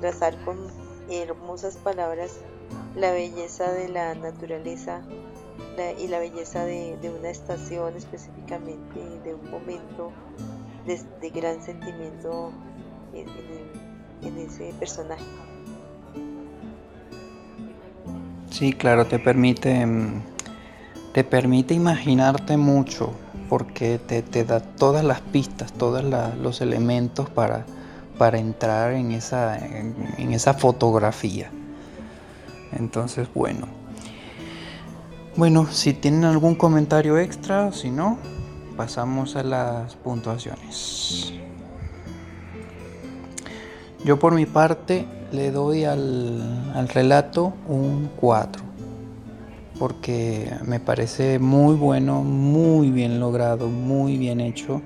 trazar 0.00 0.36
con 0.44 0.56
hermosas 1.10 1.76
palabras 1.76 2.40
la 2.94 3.10
belleza 3.12 3.72
de 3.72 3.88
la 3.88 4.14
naturaleza 4.14 5.02
y 5.98 6.08
la 6.08 6.18
belleza 6.18 6.64
de, 6.64 6.96
de, 7.02 7.10
una 7.10 7.28
estación 7.28 7.96
específicamente, 7.96 8.98
de 9.24 9.34
un 9.34 9.50
momento 9.50 10.10
de, 10.86 11.30
gran 11.30 11.62
sentimiento 11.62 12.52
en, 13.12 14.38
ese 14.38 14.72
personaje. 14.78 15.24
Sí, 18.50 18.72
claro, 18.72 19.06
te 19.06 19.18
permite, 19.18 19.84
mm, 19.84 20.22
te 21.12 21.24
permite 21.24 21.74
imaginarte 21.74 22.56
mucho 22.56 23.12
porque 23.48 23.98
te, 23.98 24.44
da 24.44 24.60
todas 24.60 25.04
las 25.04 25.20
pistas, 25.20 25.72
todos 25.72 26.04
los 26.04 26.60
elementos 26.60 27.30
para, 27.30 27.66
para 28.18 28.38
entrar 28.38 28.92
en 28.92 29.12
esa, 29.12 29.58
en 29.58 30.32
esa 30.32 30.54
fotografía. 30.54 31.50
Entonces, 32.72 33.28
bueno. 33.34 33.66
Bueno, 35.36 35.66
si 35.70 35.92
tienen 35.92 36.24
algún 36.24 36.54
comentario 36.54 37.18
extra, 37.18 37.70
si 37.72 37.90
no, 37.90 38.18
pasamos 38.76 39.36
a 39.36 39.42
las 39.42 39.94
puntuaciones. 39.96 41.32
Yo 44.04 44.18
por 44.18 44.34
mi 44.34 44.46
parte 44.46 45.06
le 45.32 45.50
doy 45.50 45.84
al, 45.84 46.88
relato 46.88 47.52
un 47.66 48.10
4, 48.16 48.62
porque 49.78 50.50
me 50.64 50.80
parece 50.80 51.38
muy 51.38 51.74
bueno, 51.74 52.22
muy 52.22 52.90
bien 52.90 53.20
logrado, 53.20 53.68
muy 53.68 54.16
bien 54.16 54.40
hecho. 54.40 54.82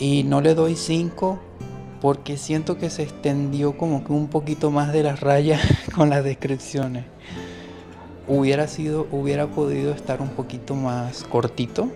Y 0.00 0.24
no 0.24 0.40
le 0.40 0.54
doy 0.54 0.76
5 0.76 1.38
porque 2.00 2.36
siento 2.36 2.76
que 2.76 2.90
se 2.90 3.02
extendió 3.02 3.78
como 3.78 4.04
que 4.04 4.12
un 4.12 4.28
poquito 4.28 4.70
más 4.70 4.92
de 4.92 5.02
las 5.02 5.20
rayas 5.20 5.60
con 5.94 6.10
las 6.10 6.24
descripciones. 6.24 7.04
Hubiera 8.26 8.68
sido, 8.68 9.06
hubiera 9.10 9.46
podido 9.46 9.92
estar 9.92 10.20
un 10.22 10.30
poquito 10.30 10.74
más 10.74 11.24
cortito, 11.24 11.88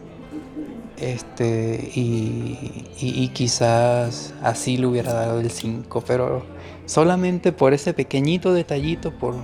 este, 1.01 1.91
y, 1.95 3.31
quizás 3.33 4.35
así 4.43 4.77
le 4.77 4.87
hubiera 4.87 5.13
dado 5.13 5.41
el 5.41 5.51
5, 5.51 6.03
pero 6.07 6.45
solamente 6.89 7.53
por 7.53 7.75
ese 7.75 7.93
pequeñito 7.93 8.55
detallito, 8.55 9.13
por, 9.13 9.37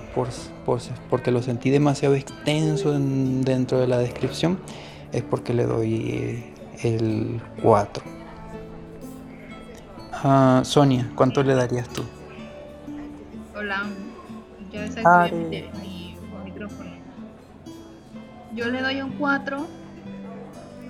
porque 1.09 1.31
lo 1.31 1.43
sentí 1.43 1.69
demasiado 1.69 2.15
extenso 2.15 2.91
dentro 2.91 3.79
de 3.79 3.87
la 3.87 3.99
descripción, 3.99 4.59
es 5.13 5.21
porque 5.21 5.53
le 5.53 5.65
doy 5.65 5.93
eh, 6.09 6.53
el 6.81 7.39
4. 7.61 8.03
Ah, 10.11 10.61
Sonia, 10.65 11.11
¿cuánto 11.15 11.43
le 11.43 11.53
darías 11.53 11.87
tú? 11.89 12.01
Hola, 13.55 13.83
yo 14.73 14.81
micrófono. 16.43 16.89
Yo 18.55 18.65
le 18.65 18.81
doy 18.81 19.01
un 19.01 19.11
4 19.11 19.85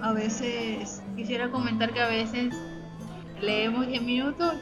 a 0.02 0.14
veces 0.14 1.02
quisiera 1.16 1.50
comentar 1.50 1.92
que 1.92 2.00
a 2.00 2.08
veces 2.08 2.54
leemos 3.42 3.88
10 3.88 4.04
minutos 4.04 4.54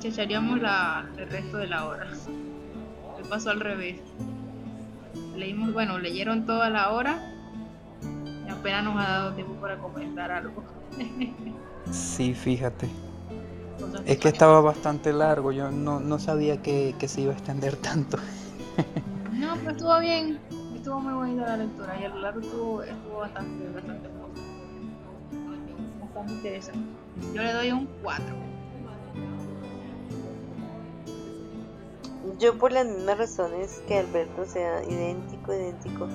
chacharíamos 0.00 0.60
la, 0.60 1.08
el 1.16 1.28
resto 1.28 1.58
de 1.58 1.68
la 1.68 1.86
hora. 1.86 2.08
Me 3.16 3.28
pasó 3.28 3.50
al 3.50 3.60
revés. 3.60 4.00
Leímos, 5.36 5.72
bueno, 5.72 5.98
leyeron 5.98 6.46
toda 6.46 6.70
la 6.70 6.90
hora 6.90 7.18
y 8.46 8.50
apenas 8.50 8.84
nos 8.84 8.96
ha 8.96 9.08
dado 9.08 9.34
tiempo 9.34 9.54
para 9.54 9.78
comentar 9.78 10.30
algo. 10.30 10.64
Sí, 11.90 12.34
fíjate. 12.34 12.88
Es 14.04 14.18
que 14.18 14.28
estaba 14.28 14.60
bastante 14.60 15.12
largo, 15.12 15.52
yo 15.52 15.70
no, 15.70 15.98
no 15.98 16.18
sabía 16.18 16.60
que, 16.60 16.94
que, 16.98 17.08
se 17.08 17.22
iba 17.22 17.32
a 17.32 17.36
extender 17.36 17.76
tanto. 17.76 18.18
no, 19.32 19.54
pero 19.56 19.70
estuvo 19.70 19.98
bien, 19.98 20.38
estuvo 20.74 21.00
muy 21.00 21.14
bonita 21.14 21.46
la 21.46 21.56
lectura 21.56 21.98
y 22.00 22.04
a 22.04 22.08
lo 22.10 22.18
largo 22.20 22.40
estuvo, 22.40 22.82
estuvo 22.82 23.18
bastante, 23.18 23.68
bastante 23.70 24.08
Bastante 26.00 26.32
interesante. 26.32 26.88
Yo 27.34 27.42
le 27.42 27.52
doy 27.52 27.72
un 27.72 27.88
4. 28.02 28.24
Yo 32.40 32.56
por 32.56 32.72
las 32.72 32.86
mismas 32.86 33.18
razones 33.18 33.82
que 33.86 33.98
Alberto 33.98 34.46
sea 34.46 34.82
idéntico, 34.82 35.52
idéntico, 35.52 36.08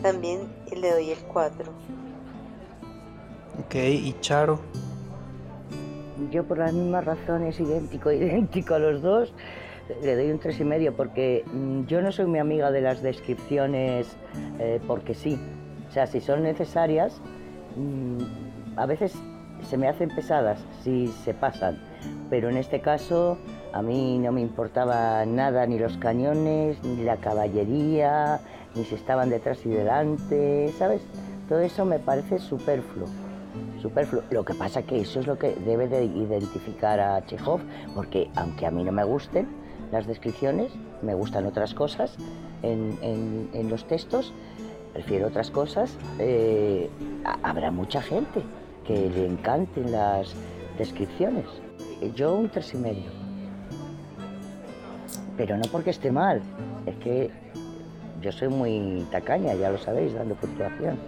también 0.00 0.48
le 0.74 0.90
doy 0.90 1.10
el 1.10 1.18
4. 1.18 1.70
Ok, 3.60 3.74
y 3.74 4.16
Charo. 4.20 4.60
Yo 6.30 6.44
por 6.44 6.56
las 6.56 6.72
mismas 6.72 7.04
razones, 7.04 7.60
idéntico, 7.60 8.10
idéntico 8.12 8.76
a 8.76 8.78
los 8.78 9.02
dos, 9.02 9.34
le 10.02 10.16
doy 10.16 10.30
un 10.30 10.38
tres 10.38 10.58
y 10.58 10.64
medio 10.64 10.96
porque 10.96 11.44
mm, 11.52 11.84
yo 11.84 12.00
no 12.00 12.12
soy 12.12 12.24
muy 12.24 12.38
amiga 12.38 12.70
de 12.70 12.80
las 12.80 13.02
descripciones 13.02 14.16
eh, 14.58 14.80
porque 14.86 15.14
sí. 15.14 15.38
O 15.90 15.92
sea, 15.92 16.06
si 16.06 16.22
son 16.22 16.44
necesarias, 16.44 17.20
mm, 17.76 18.78
a 18.78 18.86
veces 18.86 19.12
se 19.68 19.76
me 19.76 19.86
hacen 19.86 20.08
pesadas 20.08 20.64
si 20.82 21.08
se 21.08 21.34
pasan, 21.34 21.78
pero 22.30 22.48
en 22.48 22.56
este 22.56 22.80
caso 22.80 23.36
a 23.72 23.82
mí 23.82 24.18
no 24.18 24.32
me 24.32 24.40
importaba 24.40 25.24
nada, 25.26 25.66
ni 25.66 25.78
los 25.78 25.96
cañones, 25.98 26.82
ni 26.82 27.04
la 27.04 27.16
caballería, 27.16 28.40
ni 28.74 28.84
si 28.84 28.94
estaban 28.94 29.30
detrás 29.30 29.64
y 29.64 29.70
delante, 29.70 30.72
¿sabes? 30.78 31.02
Todo 31.48 31.60
eso 31.60 31.84
me 31.84 31.98
parece 31.98 32.38
superfluo 32.38 33.06
superfluo. 33.82 34.22
Lo 34.30 34.44
que 34.44 34.54
pasa 34.54 34.82
que 34.82 35.00
eso 35.00 35.20
es 35.20 35.26
lo 35.26 35.36
que 35.36 35.54
debe 35.54 35.88
de 35.88 36.04
identificar 36.04 37.00
a 37.00 37.26
Chekhov, 37.26 37.60
porque 37.94 38.30
aunque 38.36 38.64
a 38.64 38.70
mí 38.70 38.84
no 38.84 38.92
me 38.92 39.04
gusten 39.04 39.48
las 39.90 40.06
descripciones, 40.06 40.72
me 41.02 41.14
gustan 41.14 41.44
otras 41.44 41.74
cosas 41.74 42.16
en, 42.62 43.68
los 43.68 43.84
textos, 43.86 44.32
prefiero 44.92 45.26
otras 45.26 45.50
cosas, 45.50 45.98
eh, 46.18 46.88
habrá 47.42 47.70
mucha 47.70 48.00
gente 48.00 48.42
que 48.86 49.10
le 49.10 49.26
encanten 49.26 49.92
las 49.92 50.34
descripciones. 50.78 51.46
Yo 52.14 52.34
un 52.34 52.48
tres 52.48 52.72
y 52.74 52.78
medio. 52.78 53.31
Pero 55.36 55.56
no 55.56 55.62
porque 55.70 55.90
esté 55.90 56.12
mal, 56.12 56.42
es 56.86 56.96
que 56.96 57.30
yo 58.20 58.32
soy 58.32 58.48
muy 58.48 59.06
tacaña, 59.10 59.54
ya 59.54 59.70
lo 59.70 59.78
sabéis, 59.78 60.14
dando 60.14 60.34
puntuación. 60.34 60.98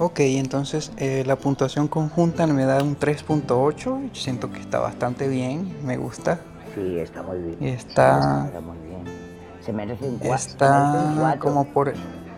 Ok, 0.00 0.20
entonces 0.20 0.92
eh, 0.96 1.24
la 1.26 1.34
puntuación 1.34 1.88
conjunta 1.88 2.46
me 2.46 2.64
da 2.64 2.80
un 2.84 2.96
3.8. 2.96 4.14
Siento 4.14 4.52
que 4.52 4.60
está 4.60 4.78
bastante 4.78 5.26
bien, 5.26 5.76
me 5.84 5.96
gusta. 5.96 6.38
Sí, 6.74 6.98
está 7.00 7.24
muy 7.24 7.38
bien. 7.38 7.74
Está, 7.74 8.44
está 8.46 8.60
muy 8.60 8.78
bien. 8.78 9.02
Se 9.60 9.72
merece 9.72 10.08
un 10.08 10.18
4. 10.18 10.34
Está 10.36 11.36
como 11.40 11.64
por. 11.64 11.92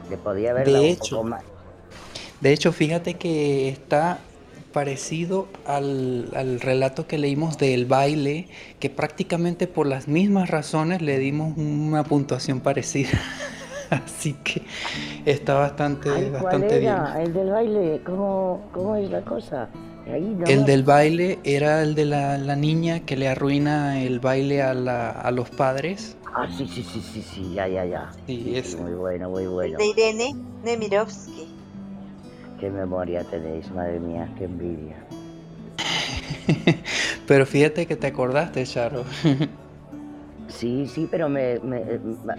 Le 0.09 0.17
podía 0.17 0.53
haber 0.53 0.67
de 0.67 0.89
hecho, 0.89 1.23
más. 1.23 1.43
De 2.41 2.53
hecho, 2.53 2.73
fíjate 2.73 3.15
que 3.15 3.69
está 3.69 4.19
parecido 4.73 5.49
al, 5.67 6.31
al, 6.35 6.61
relato 6.61 7.07
que 7.07 7.19
leímos 7.19 7.59
del 7.59 7.87
baile, 7.87 8.47
que 8.79 8.89
prácticamente 8.89 9.67
por 9.67 9.87
las 9.87 10.09
mismas 10.09 10.49
razones 10.49 11.03
le 11.03 11.19
dimos 11.19 11.57
una 11.57 12.05
puntuación 12.05 12.61
parecida. 12.61 13.11
Así 13.91 14.35
que 14.45 14.63
está 15.25 15.55
bastante, 15.55 16.31
bastante 16.31 16.79
bien. 16.79 16.95
El 17.19 17.33
del 17.33 17.51
baile, 17.51 18.01
¿cómo, 18.07 18.69
cómo 18.73 18.97
es 18.97 19.11
la 19.11 19.23
cosa? 19.23 19.69
El 20.07 20.65
del 20.65 20.83
baile 20.83 21.39
era 21.45 21.83
el 21.83 21.95
de 21.95 22.05
la, 22.05 22.39
la, 22.39 22.57
niña 22.57 23.01
que 23.01 23.17
le 23.17 23.29
arruina 23.29 24.03
el 24.03 24.19
baile 24.19 24.63
a, 24.63 24.75
la, 24.75 25.11
a 25.11 25.31
los 25.31 25.51
padres. 25.51 26.17
Ah, 26.35 26.49
sí, 26.57 26.67
sí, 26.67 26.83
sí, 26.83 27.01
sí, 27.01 27.23
sí, 27.23 27.53
ya, 27.55 27.69
ya, 27.69 27.85
ya. 27.85 28.11
Sí, 28.27 28.53
es... 28.57 28.77
Muy 28.77 28.93
bueno, 28.93 29.31
muy 29.31 29.47
bueno. 29.47 29.79
De 29.79 29.87
Irene 29.87 30.35
Nemirovsky. 30.65 31.60
Qué 32.61 32.69
memoria 32.71 33.25
tenéis, 33.25 33.71
madre 33.73 33.99
mía, 33.99 34.29
qué 34.37 34.45
envidia. 34.45 34.97
Pero 37.27 37.47
fíjate 37.47 37.87
que 37.87 37.97
te 37.97 38.09
acordaste, 38.09 38.65
Charo. 38.65 39.05
Sí, 40.49 40.89
sí, 40.89 41.09
pero 41.11 41.29
me, 41.29 41.61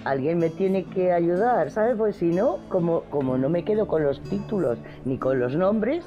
alguien 0.04 0.38
me 0.38 0.50
tiene 0.50 0.84
que 0.84 1.14
ayudar, 1.14 1.72
¿sabes? 1.72 1.96
Pues 1.98 2.18
si 2.18 2.26
no, 2.26 2.60
como, 2.68 3.04
como 3.04 3.38
no 3.38 3.50
me 3.50 3.64
quedo 3.64 3.88
con 3.88 4.04
los 4.04 4.22
títulos 4.24 4.78
ni 5.06 5.18
con 5.18 5.40
los 5.40 5.56
nombres, 5.56 6.04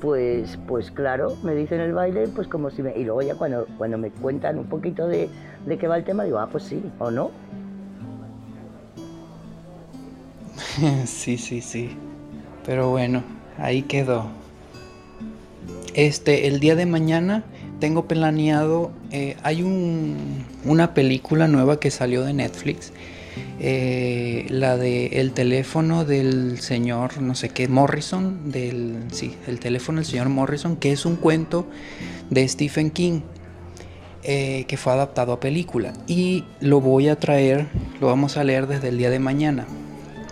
pues, 0.00 0.58
pues 0.68 0.90
claro, 0.90 1.34
me 1.42 1.54
dicen 1.54 1.80
el 1.80 1.94
baile, 1.94 2.28
pues 2.28 2.46
como 2.46 2.70
si 2.70 2.82
me... 2.82 2.96
Y 2.96 3.04
luego 3.04 3.22
ya 3.22 3.34
cuando, 3.34 3.66
cuando 3.78 3.96
me 3.98 4.10
cuentan 4.10 4.58
un 4.58 4.66
poquito 4.66 5.08
de, 5.08 5.30
de 5.64 5.78
qué 5.78 5.88
va 5.88 5.96
el 5.96 6.04
tema, 6.04 6.24
digo, 6.24 6.38
ah, 6.38 6.48
pues 6.52 6.64
sí, 6.64 6.82
o 6.98 7.10
no. 7.10 7.30
sí, 11.06 11.38
sí, 11.38 11.60
sí. 11.60 11.96
Pero 12.64 12.90
bueno, 12.90 13.22
ahí 13.58 13.82
quedó. 13.82 14.30
Este, 15.94 16.46
el 16.46 16.60
día 16.60 16.74
de 16.74 16.86
mañana 16.86 17.44
tengo 17.80 18.06
planeado, 18.06 18.92
eh, 19.10 19.36
hay 19.42 19.62
un, 19.62 20.44
una 20.64 20.94
película 20.94 21.48
nueva 21.48 21.80
que 21.80 21.90
salió 21.90 22.22
de 22.22 22.32
Netflix, 22.32 22.92
eh, 23.58 24.46
la 24.48 24.76
de 24.76 25.20
El 25.20 25.32
teléfono 25.32 26.04
del 26.04 26.60
señor, 26.60 27.20
no 27.20 27.34
sé 27.34 27.48
qué, 27.48 27.68
Morrison, 27.68 28.52
del, 28.52 28.98
sí, 29.10 29.34
el 29.46 29.58
teléfono 29.58 29.98
del 29.98 30.06
señor 30.06 30.28
Morrison, 30.28 30.76
que 30.76 30.92
es 30.92 31.04
un 31.04 31.16
cuento 31.16 31.66
de 32.30 32.46
Stephen 32.48 32.90
King. 32.90 33.20
Eh, 34.24 34.66
que 34.68 34.76
fue 34.76 34.92
adaptado 34.92 35.32
a 35.32 35.40
película 35.40 35.94
y 36.06 36.44
lo 36.60 36.80
voy 36.80 37.08
a 37.08 37.18
traer, 37.18 37.66
lo 38.00 38.06
vamos 38.06 38.36
a 38.36 38.44
leer 38.44 38.68
desde 38.68 38.86
el 38.86 38.96
día 38.96 39.10
de 39.10 39.18
mañana. 39.18 39.66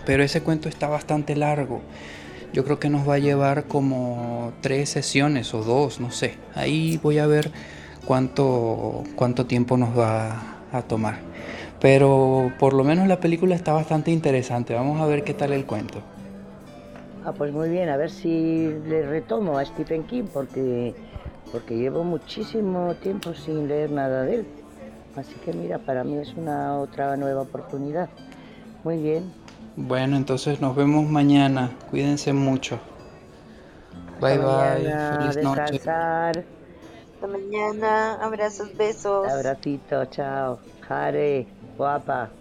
Pero 0.05 0.23
ese 0.23 0.39
cuento 0.39 0.69
está 0.69 0.87
bastante 0.87 1.35
largo 1.35 1.81
yo 2.53 2.63
creo 2.63 2.79
que 2.79 2.89
nos 2.89 3.07
va 3.07 3.15
a 3.15 3.19
llevar 3.19 3.65
como 3.65 4.53
tres 4.61 4.89
sesiones 4.89 5.53
o 5.53 5.63
dos, 5.63 5.99
no 5.99 6.11
sé. 6.11 6.35
Ahí 6.55 6.99
voy 7.01 7.19
a 7.19 7.27
ver 7.27 7.51
cuánto, 8.05 9.03
cuánto 9.15 9.45
tiempo 9.45 9.77
nos 9.77 9.97
va 9.97 10.59
a 10.71 10.81
tomar. 10.81 11.19
Pero 11.79 12.51
por 12.59 12.73
lo 12.73 12.83
menos 12.83 13.07
la 13.07 13.19
película 13.19 13.55
está 13.55 13.73
bastante 13.73 14.11
interesante. 14.11 14.73
Vamos 14.73 15.01
a 15.01 15.05
ver 15.05 15.23
qué 15.23 15.33
tal 15.33 15.51
el 15.51 15.65
cuento. 15.65 15.99
Ah, 17.23 17.33
pues 17.33 17.53
muy 17.53 17.69
bien, 17.69 17.89
a 17.89 17.97
ver 17.97 18.09
si 18.09 18.67
le 18.87 19.05
retomo 19.05 19.57
a 19.57 19.65
Stephen 19.65 20.03
King 20.03 20.23
porque, 20.33 20.95
porque 21.51 21.77
llevo 21.77 22.03
muchísimo 22.03 22.95
tiempo 22.95 23.33
sin 23.33 23.67
leer 23.67 23.91
nada 23.91 24.23
de 24.23 24.35
él. 24.35 24.45
Así 25.15 25.33
que 25.45 25.53
mira, 25.53 25.77
para 25.77 26.03
mí 26.03 26.17
es 26.17 26.33
una 26.33 26.79
otra 26.79 27.17
nueva 27.17 27.41
oportunidad. 27.41 28.09
Muy 28.83 28.97
bien, 28.97 29.31
bueno, 29.75 30.17
entonces 30.17 30.61
nos 30.61 30.75
vemos 30.75 31.09
mañana. 31.09 31.71
Cuídense 31.89 32.33
mucho. 32.33 32.79
Bye 34.19 34.37
bye. 34.37 34.93
Feliz 35.09 35.37
noche. 35.43 35.81
Hasta 35.83 37.27
mañana. 37.27 38.15
Abrazos, 38.15 38.75
besos. 38.77 39.27
Abracito, 39.27 40.05
chao. 40.05 40.59
Jare, 40.81 41.47
guapa. 41.77 42.31